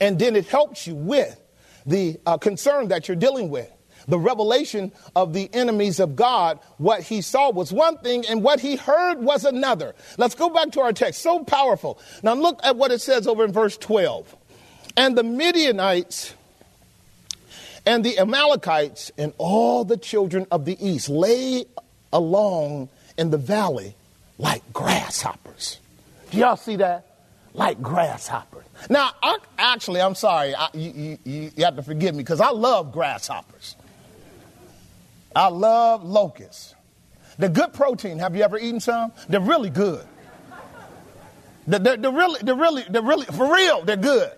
and 0.00 0.16
then 0.16 0.36
it 0.36 0.46
helps 0.46 0.86
you 0.86 0.94
with 0.94 1.40
the 1.84 2.20
uh, 2.24 2.38
concern 2.38 2.88
that 2.88 3.08
you're 3.08 3.16
dealing 3.16 3.50
with 3.50 3.73
the 4.06 4.18
revelation 4.18 4.92
of 5.16 5.32
the 5.32 5.48
enemies 5.52 6.00
of 6.00 6.16
God, 6.16 6.58
what 6.78 7.02
he 7.02 7.20
saw 7.20 7.50
was 7.50 7.72
one 7.72 7.98
thing 7.98 8.24
and 8.26 8.42
what 8.42 8.60
he 8.60 8.76
heard 8.76 9.20
was 9.20 9.44
another. 9.44 9.94
Let's 10.18 10.34
go 10.34 10.50
back 10.50 10.70
to 10.72 10.80
our 10.80 10.92
text. 10.92 11.22
So 11.22 11.44
powerful. 11.44 11.98
Now 12.22 12.34
look 12.34 12.60
at 12.62 12.76
what 12.76 12.90
it 12.90 13.00
says 13.00 13.26
over 13.26 13.44
in 13.44 13.52
verse 13.52 13.76
12. 13.76 14.36
And 14.96 15.16
the 15.16 15.24
Midianites 15.24 16.34
and 17.86 18.04
the 18.04 18.18
Amalekites 18.18 19.10
and 19.18 19.32
all 19.38 19.84
the 19.84 19.96
children 19.96 20.46
of 20.50 20.64
the 20.64 20.76
east 20.84 21.08
lay 21.08 21.66
along 22.12 22.88
in 23.18 23.30
the 23.30 23.38
valley 23.38 23.94
like 24.38 24.62
grasshoppers. 24.72 25.78
Do 26.30 26.38
y'all 26.38 26.56
see 26.56 26.76
that? 26.76 27.06
Like 27.52 27.80
grasshoppers. 27.80 28.64
Now, 28.90 29.10
I, 29.22 29.38
actually, 29.58 30.00
I'm 30.00 30.14
sorry. 30.14 30.54
I, 30.54 30.68
you, 30.74 31.18
you, 31.24 31.50
you 31.56 31.64
have 31.64 31.76
to 31.76 31.82
forgive 31.82 32.14
me 32.14 32.22
because 32.22 32.40
I 32.40 32.50
love 32.50 32.92
grasshoppers. 32.92 33.76
I 35.34 35.48
love 35.48 36.04
locusts. 36.04 36.74
They're 37.38 37.48
good 37.48 37.72
protein. 37.72 38.18
Have 38.18 38.36
you 38.36 38.42
ever 38.42 38.58
eaten 38.58 38.80
some? 38.80 39.12
They're 39.28 39.40
really 39.40 39.70
good. 39.70 40.06
They're, 41.66 41.78
they're, 41.78 41.96
they're, 41.96 42.12
really, 42.12 42.40
they're 42.42 42.54
really, 42.54 42.84
they're 42.88 43.02
really, 43.02 43.26
for 43.26 43.52
real, 43.52 43.82
they're 43.82 43.96
good. 43.96 44.32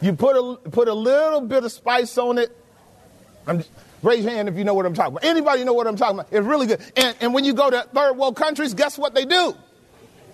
You 0.00 0.12
put 0.12 0.36
a, 0.36 0.70
put 0.70 0.88
a 0.88 0.94
little 0.94 1.40
bit 1.40 1.64
of 1.64 1.72
spice 1.72 2.18
on 2.18 2.38
it. 2.38 2.56
I'm, 3.46 3.64
raise 4.02 4.24
your 4.24 4.32
hand 4.32 4.48
if 4.48 4.56
you 4.56 4.64
know 4.64 4.74
what 4.74 4.86
I'm 4.86 4.94
talking 4.94 5.12
about. 5.12 5.24
Anybody 5.24 5.64
know 5.64 5.72
what 5.72 5.86
I'm 5.86 5.96
talking 5.96 6.18
about? 6.18 6.32
It's 6.32 6.46
really 6.46 6.66
good. 6.66 6.80
And, 6.96 7.16
and 7.20 7.34
when 7.34 7.44
you 7.44 7.54
go 7.54 7.70
to 7.70 7.88
third 7.94 8.16
world 8.16 8.36
countries, 8.36 8.74
guess 8.74 8.98
what 8.98 9.14
they 9.14 9.24
do? 9.24 9.54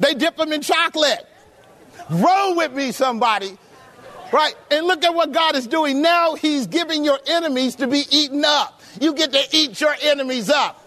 They 0.01 0.14
dip 0.14 0.37
them 0.37 0.53
in 0.53 0.61
chocolate. 0.61 1.27
Roll 2.11 2.57
with 2.57 2.73
me, 2.73 2.93
somebody. 2.93 3.57
Right? 4.33 4.55
And 4.71 4.87
look 4.87 5.05
at 5.05 5.14
what 5.14 5.33
God 5.33 5.55
is 5.55 5.67
doing. 5.67 6.03
Now 6.03 6.35
He's 6.35 6.67
giving 6.67 7.05
your 7.05 7.19
enemies 7.27 7.77
to 7.77 7.87
be 7.87 8.05
eaten 8.11 8.45
up. 8.45 8.74
You 9.00 9.14
get 9.14 9.33
to 9.33 9.42
eat 9.52 9.80
your 9.80 9.94
enemies 10.02 10.50
up. 10.50 10.80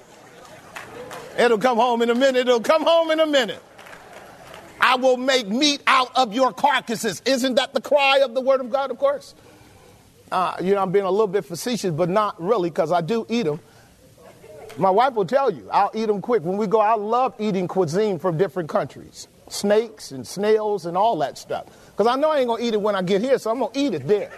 It'll 1.37 1.57
come 1.57 1.77
home 1.77 2.01
in 2.01 2.09
a 2.09 2.15
minute. 2.15 2.47
It'll 2.47 2.59
come 2.59 2.83
home 2.83 3.11
in 3.11 3.19
a 3.19 3.27
minute. 3.27 3.61
I 4.79 4.95
will 4.95 5.17
make 5.17 5.47
meat 5.47 5.81
out 5.87 6.11
of 6.15 6.33
your 6.33 6.53
carcasses. 6.53 7.21
Isn't 7.25 7.55
that 7.55 7.73
the 7.73 7.81
cry 7.81 8.19
of 8.19 8.33
the 8.33 8.41
word 8.41 8.61
of 8.61 8.71
God, 8.71 8.91
of 8.91 8.97
course? 8.97 9.35
Uh, 10.31 10.55
you 10.61 10.73
know, 10.73 10.81
I'm 10.81 10.91
being 10.91 11.05
a 11.05 11.11
little 11.11 11.27
bit 11.27 11.45
facetious, 11.45 11.91
but 11.91 12.09
not 12.09 12.41
really, 12.41 12.69
because 12.69 12.91
I 12.91 13.01
do 13.01 13.25
eat 13.29 13.43
them. 13.43 13.59
My 14.77 14.89
wife 14.89 15.13
will 15.13 15.25
tell 15.25 15.51
you, 15.51 15.67
I'll 15.71 15.91
eat 15.93 16.05
them 16.05 16.21
quick. 16.21 16.43
When 16.43 16.57
we 16.57 16.67
go, 16.67 16.79
I 16.79 16.95
love 16.95 17.33
eating 17.39 17.67
cuisine 17.67 18.19
from 18.19 18.37
different 18.37 18.69
countries 18.69 19.27
snakes 19.49 20.11
and 20.11 20.27
snails 20.27 20.85
and 20.85 20.97
all 20.97 21.17
that 21.19 21.37
stuff. 21.37 21.65
Because 21.91 22.07
I 22.07 22.15
know 22.15 22.31
I 22.31 22.39
ain't 22.39 22.47
going 22.47 22.61
to 22.61 22.67
eat 22.67 22.73
it 22.73 22.81
when 22.81 22.95
I 22.95 23.01
get 23.01 23.21
here, 23.21 23.37
so 23.37 23.49
I'm 23.49 23.59
going 23.59 23.71
to 23.71 23.79
eat 23.79 23.93
it 23.93 24.07
there. 24.07 24.31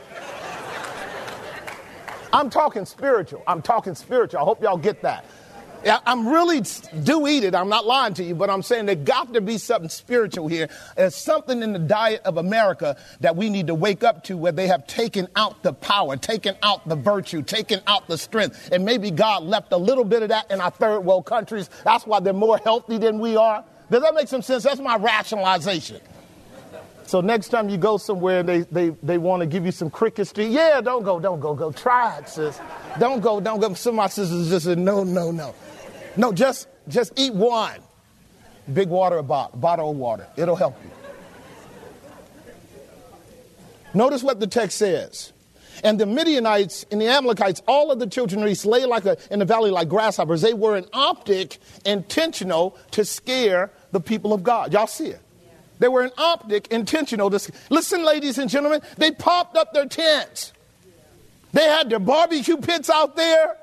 I'm 2.31 2.49
talking 2.49 2.85
spiritual. 2.85 3.43
I'm 3.47 3.61
talking 3.61 3.95
spiritual. 3.95 4.39
I 4.39 4.43
hope 4.43 4.61
y'all 4.61 4.77
get 4.77 5.01
that. 5.01 5.25
I'm 6.05 6.27
really 6.27 6.61
do 7.03 7.25
eat 7.25 7.45
it. 7.45 7.55
I'm 7.55 7.69
not 7.69 7.85
lying 7.85 8.13
to 8.15 8.23
you, 8.23 8.35
but 8.35 8.49
I'm 8.49 8.61
saying 8.61 8.85
there 8.85 8.95
got 8.95 9.33
to 9.33 9.39
be 9.39 9.57
something 9.57 9.89
spiritual 9.89 10.49
here. 10.49 10.67
There's 10.97 11.15
something 11.15 11.63
in 11.63 11.71
the 11.71 11.79
diet 11.79 12.21
of 12.25 12.35
America 12.35 12.97
that 13.21 13.37
we 13.37 13.49
need 13.49 13.67
to 13.67 13.75
wake 13.75 14.03
up 14.03 14.25
to 14.25 14.35
where 14.35 14.51
they 14.51 14.67
have 14.67 14.87
taken 14.87 15.29
out 15.37 15.63
the 15.63 15.71
power, 15.71 16.17
taken 16.17 16.55
out 16.63 16.85
the 16.87 16.97
virtue, 16.97 17.41
taken 17.41 17.79
out 17.87 18.07
the 18.09 18.17
strength. 18.17 18.71
And 18.73 18.83
maybe 18.83 19.09
God 19.09 19.43
left 19.43 19.71
a 19.71 19.77
little 19.77 20.03
bit 20.03 20.21
of 20.21 20.29
that 20.29 20.51
in 20.51 20.59
our 20.59 20.71
third 20.71 20.99
world 20.99 21.25
countries. 21.25 21.69
That's 21.85 22.05
why 22.05 22.19
they're 22.19 22.33
more 22.33 22.57
healthy 22.57 22.97
than 22.97 23.19
we 23.19 23.37
are. 23.37 23.63
Does 23.89 24.01
that 24.01 24.13
make 24.13 24.27
some 24.27 24.41
sense? 24.41 24.63
That's 24.63 24.81
my 24.81 24.97
rationalization. 24.97 26.01
So 27.09 27.21
next 27.21 27.49
time 27.49 27.69
you 27.69 27.77
go 27.77 27.97
somewhere 27.97 28.41
and 28.41 28.47
they, 28.47 28.59
they, 28.59 28.89
they 29.01 29.17
want 29.17 29.39
to 29.39 29.47
give 29.47 29.65
you 29.65 29.71
some 29.71 29.89
cricket 29.89 30.27
street, 30.27 30.51
yeah, 30.51 30.79
don't 30.79 31.01
go, 31.01 31.19
don't 31.19 31.39
go, 31.39 31.55
go. 31.55 31.71
Try 31.71 32.19
it, 32.19 32.29
sis. 32.29 32.61
Don't 32.99 33.19
go, 33.19 33.39
don't 33.39 33.59
go. 33.59 33.73
Some 33.73 33.93
of 33.93 33.95
my 33.95 34.05
sisters 34.05 34.47
just 34.47 34.67
said, 34.67 34.77
no, 34.77 35.03
no, 35.03 35.31
no. 35.31 35.55
No, 36.15 36.31
just 36.31 36.67
just 36.87 37.13
eat 37.17 37.33
one. 37.33 37.79
Big 38.71 38.89
water 38.89 39.23
bottle, 39.23 39.57
bottle 39.57 39.89
of 39.89 39.97
water. 39.97 40.27
It'll 40.37 40.55
help 40.55 40.75
you. 40.83 40.91
Notice 43.95 44.21
what 44.21 44.39
the 44.39 44.45
text 44.45 44.77
says. 44.77 45.33
And 45.83 45.99
the 45.99 46.05
Midianites 46.05 46.85
and 46.91 47.01
the 47.01 47.07
Amalekites, 47.07 47.63
all 47.67 47.89
of 47.89 47.97
the 47.97 48.05
children 48.05 48.43
of 48.43 48.49
East 48.49 48.67
lay 48.67 48.85
like 48.85 49.05
a, 49.05 49.17
in 49.31 49.39
the 49.39 49.45
valley 49.45 49.71
like 49.71 49.89
grasshoppers. 49.89 50.43
They 50.43 50.53
were 50.53 50.75
an 50.75 50.85
optic, 50.93 51.57
intentional 51.87 52.77
to 52.91 53.03
scare 53.03 53.71
the 53.93 53.99
people 53.99 54.31
of 54.31 54.43
God. 54.43 54.73
Y'all 54.73 54.85
see 54.85 55.07
it? 55.07 55.21
They 55.79 55.87
were 55.87 56.01
an 56.01 56.11
optic, 56.17 56.67
intentional 56.67 57.29
to 57.29 57.51
listen, 57.69 58.03
ladies 58.03 58.37
and 58.37 58.49
gentlemen. 58.49 58.81
They 58.97 59.11
popped 59.11 59.55
up 59.55 59.73
their 59.73 59.87
tents. 59.87 60.53
They 61.53 61.63
had 61.63 61.89
their 61.89 61.99
barbecue 61.99 62.57
pits 62.57 62.89
out 62.89 63.15
there. 63.15 63.57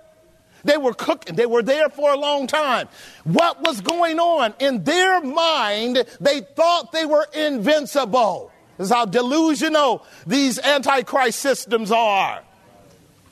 They 0.65 0.79
were 0.79 0.95
cooking. 0.95 1.37
They 1.37 1.47
were 1.47 1.63
there 1.63 1.89
for 1.89 2.13
a 2.13 2.19
long 2.19 2.49
time. 2.49 2.89
What 3.23 3.63
was 3.63 3.81
going 3.81 4.19
on? 4.19 4.55
In 4.59 4.83
their 4.83 5.21
mind, 5.21 6.05
they 6.21 6.41
thought 6.41 6.91
they 6.91 7.07
were 7.07 7.27
invincible. 7.33 8.51
This 8.77 8.87
is 8.89 8.93
how 8.93 9.05
delusional 9.05 10.05
these 10.27 10.59
antichrist 10.59 11.39
systems 11.39 11.93
are. 11.93 12.43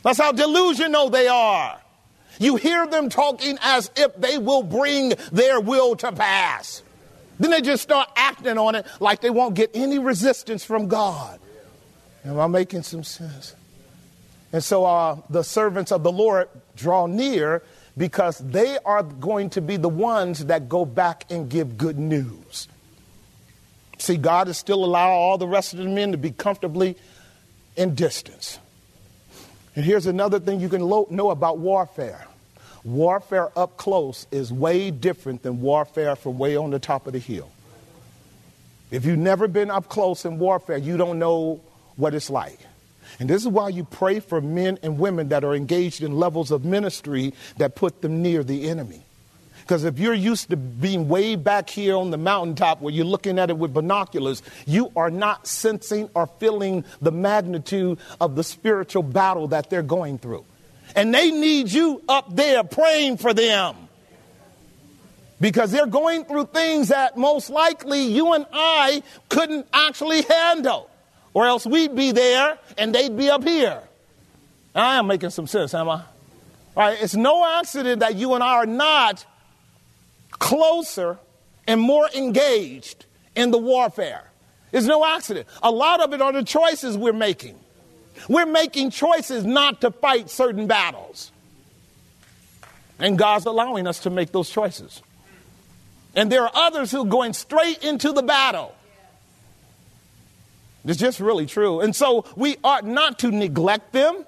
That's 0.03 0.19
how 0.19 0.33
delusional 0.33 1.11
they 1.11 1.27
are. 1.27 1.81
You 2.39 2.57
hear 2.57 2.87
them 2.87 3.09
talking 3.09 3.59
as 3.63 3.91
if 3.97 4.15
they 4.17 4.39
will 4.39 4.63
bring 4.63 5.15
their 5.33 5.61
will 5.61 5.97
to 5.97 6.13
pass. 6.13 6.83
Then 7.39 7.51
they 7.51 7.61
just 7.61 7.83
start 7.83 8.09
acting 8.17 8.59
on 8.59 8.75
it 8.75 8.87
like 9.01 9.21
they 9.21 9.31
won't 9.31 9.55
get 9.55 9.71
any 9.75 9.99
resistance 9.99 10.65
from 10.65 10.89
God. 10.89 11.41
Am 12.25 12.39
I 12.39 12.47
making 12.47 12.83
some 12.83 13.05
sense? 13.05 13.55
And 14.53 14.63
so 14.63 14.85
uh, 14.85 15.19
the 15.31 15.43
servants 15.43 15.91
of 15.91 16.03
the 16.03 16.13
Lord 16.13 16.49
draw 16.77 17.07
near 17.07 17.63
because 17.97 18.39
they 18.39 18.79
are 18.85 19.03
going 19.03 19.51
to 19.51 19.61
be 19.61 19.77
the 19.77 19.89
ones 19.89 20.47
that 20.47 20.69
go 20.69 20.85
back 20.85 21.25
and 21.31 21.49
give 21.49 21.77
good 21.77 21.99
news. 21.99 22.69
See, 23.99 24.17
God 24.17 24.49
is 24.49 24.59
still 24.59 24.85
allowing 24.85 25.15
all 25.15 25.39
the 25.39 25.49
rest 25.49 25.73
of 25.73 25.81
the 25.81 25.87
men 25.87 26.13
to 26.13 26.19
be 26.19 26.31
comfortably 26.31 26.97
in 27.77 27.95
distance. 27.95 28.59
And 29.77 29.85
here's 29.85 30.07
another 30.07 30.39
thing 30.39 30.61
you 30.61 30.69
can 30.69 30.83
lo- 30.83 31.09
know 31.11 31.31
about 31.31 31.59
warfare 31.59 32.27
warfare 32.85 33.51
up 33.59 33.77
close 33.77 34.27
is 34.31 34.53
way 34.53 34.91
different 34.91 35.43
than 35.43 35.61
warfare 35.61 36.15
from 36.17 36.39
way 36.39 36.57
on 36.57 36.71
the 36.71 36.79
top 36.79 37.07
of 37.07 37.15
the 37.15 37.19
hill. 37.19 37.51
If 38.91 39.05
you've 39.05 39.19
never 39.19 39.49
been 39.49 39.71
up 39.71 39.89
close 39.89 40.25
in 40.25 40.39
warfare, 40.39 40.77
you 40.77 40.97
don't 40.97 41.19
know 41.19 41.61
what 41.97 42.15
it's 42.15 42.31
like. 42.31 42.59
And 43.19 43.29
this 43.29 43.43
is 43.43 43.49
why 43.49 43.69
you 43.71 43.85
pray 43.85 44.21
for 44.21 44.41
men 44.41 44.79
and 44.83 44.99
women 44.99 45.29
that 45.29 45.45
are 45.45 45.55
engaged 45.55 46.03
in 46.03 46.17
levels 46.17 46.51
of 46.51 46.65
ministry 46.65 47.33
that 47.59 47.75
put 47.75 48.03
them 48.03 48.23
near 48.23 48.43
the 48.45 48.69
enemy. 48.69 49.03
Because 49.63 49.85
if 49.85 49.99
you're 49.99 50.13
used 50.13 50.51
to 50.51 50.59
being 50.59 51.09
way 51.09 51.37
back 51.37 51.71
here 51.71 51.97
on 51.97 52.11
the 52.11 52.19
mountaintop 52.19 52.83
where 52.83 52.93
you're 52.93 53.07
looking 53.07 53.39
at 53.39 53.49
it 53.49 53.57
with 53.57 53.73
binoculars, 53.73 54.43
you 54.67 54.93
are 54.95 55.11
not 55.11 55.47
sensing 55.47 56.11
or 56.15 56.27
feeling 56.39 56.85
the 57.01 57.11
magnitude 57.11 57.99
of 58.21 58.37
the 58.37 58.45
spiritual 58.45 59.03
battle 59.03 59.49
that 59.49 59.71
they're 59.71 59.83
going 59.83 60.19
through. 60.19 60.45
And 60.95 61.13
they 61.13 61.31
need 61.31 61.71
you 61.71 62.03
up 62.09 62.35
there 62.35 62.65
praying 62.65 63.19
for 63.19 63.35
them. 63.35 63.77
Because 65.41 65.71
they're 65.73 65.87
going 65.87 66.25
through 66.25 66.47
things 66.47 66.89
that 66.89 67.17
most 67.17 67.51
likely 67.51 68.05
you 68.05 68.33
and 68.33 68.47
I 68.53 69.03
couldn't 69.29 69.67
actually 69.73 70.23
handle 70.23 70.89
or 71.35 71.47
else 71.47 71.67
we'd 71.67 71.95
be 71.95 72.13
there 72.13 72.59
and 72.79 72.95
they'd 72.95 73.17
be 73.17 73.29
up 73.29 73.43
here. 73.43 73.83
I 74.75 74.97
am 74.97 75.07
making 75.07 75.31
some 75.31 75.47
sense, 75.47 75.75
am 75.75 75.89
I? 75.89 76.03
All 76.77 76.89
right, 76.89 76.99
it's 77.01 77.15
no 77.15 77.45
accident 77.59 78.01
that 78.01 78.17
you 78.17 78.35
and 78.35 78.43
I 78.43 78.55
are 78.55 78.67
not 78.67 79.25
closer 80.31 81.19
and 81.67 81.81
more 81.81 82.09
engaged 82.15 83.07
in 83.37 83.51
the 83.51 83.59
warfare. 83.59 84.31
It's 84.73 84.87
no 84.87 85.05
accident. 85.05 85.47
A 85.63 85.71
lot 85.71 86.01
of 86.01 86.13
it 86.13 86.21
are 86.21 86.33
the 86.33 86.43
choices 86.43 86.99
we're 86.99 87.13
making. 87.13 87.59
We're 88.29 88.47
making 88.47 88.91
choices 88.91 89.45
not 89.45 89.81
to 89.83 89.91
fight 89.91 90.31
certain 90.31 90.67
battles. 90.67 91.31
And 92.99 93.19
God's 93.19 93.47
allowing 93.47 93.87
us 93.87 94.01
to 94.01 94.11
make 94.11 94.33
those 94.33 94.49
choices. 94.49 95.03
And 96.15 96.31
there 96.31 96.43
are 96.43 96.53
others 96.55 96.93
who 96.93 97.03
are 97.03 97.07
going 97.07 97.33
straight 97.33 97.83
into 97.83 98.13
the 98.13 98.23
battle 98.23 98.75
it's 100.85 101.01
just 101.01 101.19
really 101.21 101.47
true. 101.47 101.81
And 101.81 101.97
so 101.97 102.25
we 102.37 102.57
ought 102.63 102.85
not 102.85 103.21
to 103.21 103.31
neglect 103.31 103.93
them. 103.93 104.25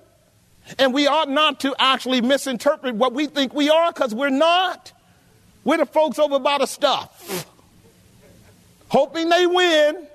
And 0.79 0.92
we 0.92 1.07
ought 1.07 1.29
not 1.29 1.61
to 1.61 1.77
actually 1.79 2.20
misinterpret 2.22 2.96
what 2.96 3.12
we 3.12 3.27
think 3.27 3.55
we 3.55 3.70
are 3.70 3.92
because 3.92 4.14
we're 4.14 4.31
not. 4.31 4.92
We're 5.64 5.77
the 5.77 5.87
folks 5.87 6.18
over 6.18 6.38
by 6.38 6.59
the 6.59 6.66
stuff, 6.66 7.46
hoping 8.88 9.29
they 9.29 9.46
win 9.46 10.07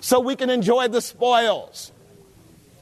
so 0.00 0.20
we 0.20 0.36
can 0.36 0.50
enjoy 0.50 0.88
the 0.88 1.00
spoils. 1.00 1.90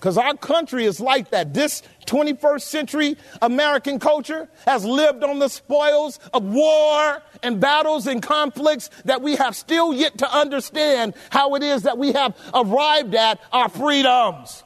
Because 0.05 0.19
our 0.19 0.37
country 0.37 0.85
is 0.85 1.01
like 1.01 1.31
that. 1.31 1.55
This 1.55 1.83
21st 2.05 2.61
century 2.61 3.17
American 3.41 3.99
culture 3.99 4.51
has 4.67 4.85
lived 4.85 5.25
on 5.25 5.39
the 5.39 5.49
spoils 5.49 6.21
of 6.35 6.45
war 6.45 7.23
and 7.43 7.59
battles 7.59 8.07
and 8.07 8.23
conflicts 8.23 8.91
that 9.07 9.23
we 9.23 9.37
have 9.37 9.57
still 9.57 9.95
yet 9.95 10.19
to 10.19 10.31
understand 10.31 11.15
how 11.31 11.55
it 11.55 11.63
is 11.63 11.85
that 11.85 11.97
we 11.97 12.13
have 12.13 12.37
arrived 12.53 13.15
at 13.15 13.41
our 13.51 13.71
freedoms. 13.71 14.63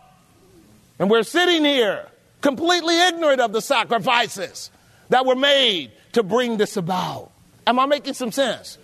And 0.99 1.09
we're 1.09 1.23
sitting 1.23 1.65
here 1.65 2.09
completely 2.41 3.01
ignorant 3.01 3.41
of 3.41 3.53
the 3.53 3.63
sacrifices 3.63 4.73
that 5.11 5.25
were 5.25 5.37
made 5.37 5.93
to 6.15 6.25
bring 6.25 6.57
this 6.57 6.77
about. 6.77 7.31
Am 7.65 7.79
I 7.79 7.87
making 7.87 8.15
some 8.15 8.33
sense? 8.33 8.77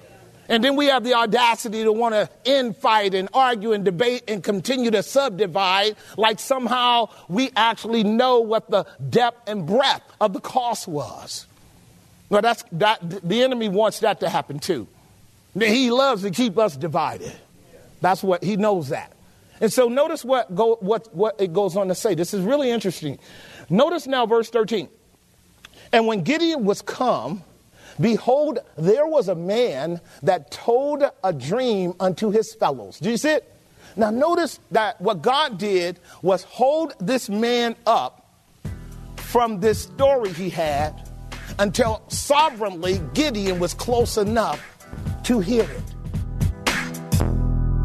And 0.48 0.62
then 0.62 0.76
we 0.76 0.86
have 0.86 1.04
the 1.04 1.14
audacity 1.14 1.84
to 1.84 1.92
want 1.92 2.14
to 2.14 2.28
infight 2.44 3.14
and 3.14 3.28
argue 3.32 3.72
and 3.72 3.84
debate 3.84 4.24
and 4.28 4.42
continue 4.42 4.90
to 4.90 5.02
subdivide 5.02 5.96
like 6.16 6.38
somehow 6.38 7.08
we 7.28 7.50
actually 7.56 8.04
know 8.04 8.40
what 8.40 8.70
the 8.70 8.86
depth 9.08 9.48
and 9.48 9.66
breadth 9.66 10.04
of 10.20 10.32
the 10.34 10.40
cost 10.40 10.86
was. 10.86 11.46
Well, 12.28 12.42
that's, 12.42 12.64
that, 12.72 12.98
the 13.26 13.42
enemy 13.42 13.68
wants 13.68 14.00
that 14.00 14.20
to 14.20 14.28
happen 14.28 14.58
too. 14.58 14.86
He 15.58 15.90
loves 15.90 16.22
to 16.22 16.30
keep 16.30 16.58
us 16.58 16.76
divided. 16.76 17.32
That's 18.00 18.22
what 18.22 18.42
he 18.42 18.56
knows 18.56 18.88
that. 18.88 19.12
And 19.60 19.72
so 19.72 19.88
notice 19.88 20.24
what, 20.24 20.54
go, 20.54 20.76
what, 20.80 21.14
what 21.14 21.40
it 21.40 21.52
goes 21.52 21.76
on 21.76 21.88
to 21.88 21.94
say. 21.94 22.14
This 22.14 22.34
is 22.34 22.42
really 22.42 22.70
interesting. 22.70 23.18
Notice 23.70 24.06
now 24.06 24.26
verse 24.26 24.50
13. 24.50 24.88
And 25.92 26.06
when 26.06 26.22
Gideon 26.22 26.64
was 26.64 26.82
come, 26.82 27.44
Behold, 28.00 28.58
there 28.76 29.06
was 29.06 29.28
a 29.28 29.34
man 29.34 30.00
that 30.22 30.50
told 30.50 31.04
a 31.22 31.32
dream 31.32 31.94
unto 32.00 32.30
his 32.30 32.54
fellows. 32.54 32.98
Do 32.98 33.10
you 33.10 33.16
see 33.16 33.30
it? 33.30 33.50
Now, 33.96 34.10
notice 34.10 34.58
that 34.72 35.00
what 35.00 35.22
God 35.22 35.58
did 35.58 36.00
was 36.22 36.42
hold 36.44 36.94
this 36.98 37.28
man 37.28 37.76
up 37.86 38.28
from 39.16 39.60
this 39.60 39.82
story 39.82 40.32
he 40.32 40.50
had 40.50 41.08
until 41.58 42.02
sovereignly 42.08 43.00
Gideon 43.14 43.58
was 43.58 43.74
close 43.74 44.16
enough 44.16 44.60
to 45.24 45.40
hear 45.40 45.62
it. 45.62 45.94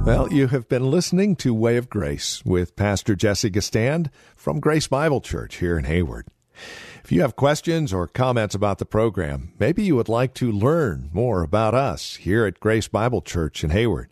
Well, 0.05 0.31
you 0.33 0.47
have 0.47 0.67
been 0.67 0.89
listening 0.89 1.35
to 1.37 1.53
Way 1.53 1.77
of 1.77 1.89
Grace 1.89 2.43
with 2.43 2.75
Pastor 2.75 3.15
Jesse 3.15 3.51
Gistand 3.51 4.09
from 4.35 4.59
Grace 4.59 4.87
Bible 4.87 5.21
Church 5.21 5.57
here 5.57 5.77
in 5.77 5.85
Hayward. 5.85 6.27
If 7.09 7.13
you 7.13 7.23
have 7.23 7.35
questions 7.35 7.91
or 7.91 8.05
comments 8.05 8.53
about 8.53 8.77
the 8.77 8.85
program, 8.85 9.53
maybe 9.57 9.81
you 9.81 9.95
would 9.95 10.09
like 10.09 10.35
to 10.35 10.51
learn 10.51 11.09
more 11.11 11.41
about 11.41 11.73
us 11.73 12.17
here 12.17 12.45
at 12.45 12.59
Grace 12.59 12.87
Bible 12.87 13.23
Church 13.23 13.63
in 13.63 13.71
Hayward. 13.71 14.11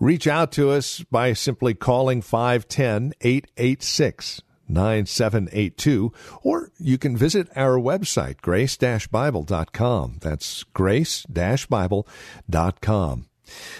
Reach 0.00 0.26
out 0.26 0.50
to 0.52 0.70
us 0.70 1.04
by 1.10 1.34
simply 1.34 1.74
calling 1.74 2.22
510 2.22 3.12
886 3.20 4.40
9782, 4.66 6.10
or 6.42 6.70
you 6.78 6.96
can 6.96 7.18
visit 7.18 7.50
our 7.54 7.78
website, 7.78 8.40
grace 8.40 8.78
Bible.com. 8.78 10.16
That's 10.22 10.64
grace 10.72 11.26
Bible.com. 11.26 12.06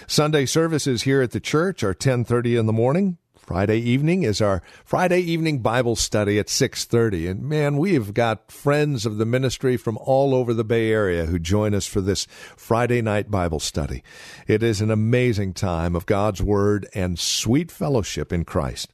Sunday 0.05 0.45
services 0.45 1.01
here 1.01 1.23
at 1.23 1.31
the 1.31 1.39
church 1.39 1.81
are 1.81 1.87
1030 1.87 2.57
in 2.57 2.67
the 2.67 2.71
morning, 2.71 3.17
Friday 3.43 3.79
evening 3.79 4.23
is 4.23 4.39
our 4.39 4.63
Friday 4.85 5.19
evening 5.19 5.59
Bible 5.59 5.97
study 5.97 6.39
at 6.39 6.47
6:30 6.47 7.29
and 7.29 7.43
man 7.43 7.75
we've 7.75 8.13
got 8.13 8.49
friends 8.49 9.05
of 9.05 9.17
the 9.17 9.25
ministry 9.25 9.75
from 9.75 9.97
all 9.97 10.33
over 10.33 10.53
the 10.53 10.63
Bay 10.63 10.89
Area 10.89 11.25
who 11.25 11.37
join 11.37 11.73
us 11.75 11.85
for 11.85 11.99
this 11.99 12.25
Friday 12.55 13.01
night 13.01 13.29
Bible 13.29 13.59
study. 13.59 14.01
It 14.47 14.63
is 14.63 14.79
an 14.79 14.89
amazing 14.89 15.55
time 15.55 15.93
of 15.93 16.05
God's 16.05 16.41
word 16.41 16.87
and 16.95 17.19
sweet 17.19 17.69
fellowship 17.69 18.31
in 18.31 18.45
Christ. 18.45 18.93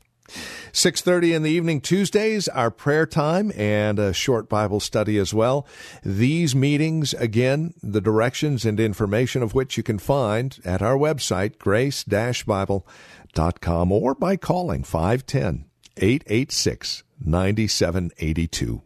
6:30 0.72 1.34
in 1.34 1.44
the 1.44 1.52
evening 1.52 1.80
Tuesdays 1.80 2.48
our 2.48 2.72
prayer 2.72 3.06
time 3.06 3.52
and 3.56 4.00
a 4.00 4.14
short 4.14 4.50
Bible 4.50 4.80
study 4.80 5.20
as 5.20 5.32
well. 5.32 5.68
These 6.04 6.56
meetings 6.56 7.14
again 7.14 7.76
the 7.84 8.02
directions 8.02 8.66
and 8.66 8.80
information 8.80 9.44
of 9.44 9.54
which 9.54 9.78
you 9.78 9.84
can 9.84 10.00
find 10.00 10.58
at 10.66 10.82
our 10.82 10.98
website 10.98 11.60
grace-bible.com 11.60 12.84
com 13.34 13.92
or 13.92 14.16
by 14.16 14.36
calling 14.36 14.84
510 14.84 15.66
886 15.98 17.04
9782. 17.24 18.82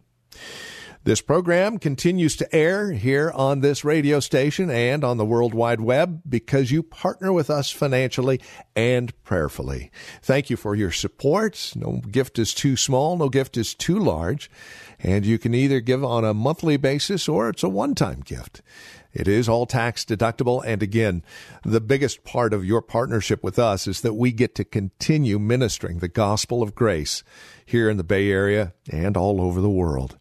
This 1.04 1.20
program 1.20 1.78
continues 1.78 2.34
to 2.36 2.54
air 2.54 2.92
here 2.92 3.30
on 3.34 3.60
this 3.60 3.84
radio 3.84 4.20
station 4.20 4.70
and 4.70 5.04
on 5.04 5.18
the 5.18 5.24
World 5.26 5.52
Wide 5.52 5.82
Web 5.82 6.22
because 6.26 6.70
you 6.70 6.82
partner 6.82 7.30
with 7.30 7.50
us 7.50 7.70
financially 7.70 8.40
and 8.74 9.12
prayerfully. 9.22 9.90
Thank 10.22 10.48
you 10.48 10.56
for 10.56 10.74
your 10.74 10.90
support. 10.90 11.72
No 11.76 12.00
gift 12.10 12.38
is 12.38 12.54
too 12.54 12.74
small, 12.78 13.18
no 13.18 13.28
gift 13.28 13.58
is 13.58 13.74
too 13.74 13.98
large, 13.98 14.50
and 14.98 15.26
you 15.26 15.38
can 15.38 15.54
either 15.54 15.80
give 15.80 16.02
on 16.02 16.24
a 16.24 16.32
monthly 16.32 16.78
basis 16.78 17.28
or 17.28 17.50
it's 17.50 17.62
a 17.62 17.68
one 17.68 17.94
time 17.94 18.20
gift. 18.20 18.62
It 19.14 19.28
is 19.28 19.48
all 19.48 19.64
tax 19.64 20.04
deductible. 20.04 20.62
And 20.66 20.82
again, 20.82 21.22
the 21.64 21.80
biggest 21.80 22.24
part 22.24 22.52
of 22.52 22.64
your 22.64 22.82
partnership 22.82 23.42
with 23.44 23.58
us 23.58 23.86
is 23.86 24.00
that 24.00 24.14
we 24.14 24.32
get 24.32 24.54
to 24.56 24.64
continue 24.64 25.38
ministering 25.38 26.00
the 26.00 26.08
gospel 26.08 26.62
of 26.62 26.74
grace 26.74 27.22
here 27.64 27.88
in 27.88 27.96
the 27.96 28.04
Bay 28.04 28.30
Area 28.30 28.74
and 28.90 29.16
all 29.16 29.40
over 29.40 29.60
the 29.60 29.70
world. 29.70 30.18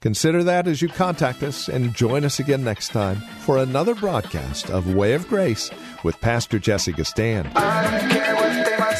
Consider 0.00 0.42
that 0.44 0.66
as 0.66 0.80
you 0.80 0.88
contact 0.88 1.42
us 1.42 1.68
and 1.68 1.94
join 1.94 2.24
us 2.24 2.38
again 2.38 2.64
next 2.64 2.88
time 2.88 3.16
for 3.40 3.58
another 3.58 3.94
broadcast 3.94 4.70
of 4.70 4.94
Way 4.94 5.12
of 5.12 5.28
Grace 5.28 5.70
with 6.02 6.20
Pastor 6.20 6.58
Jesse 6.58 6.92
Gistand. 6.92 7.50
I 7.54 7.98
don't 7.98 8.10
care 8.10 8.34
what 8.36 8.64
they 8.64 8.76
might 8.78 8.96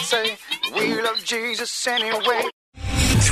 say. 0.00 0.36
We 0.74 1.00
love 1.00 1.22
Jesus 1.24 1.86
anyway. 1.86 2.48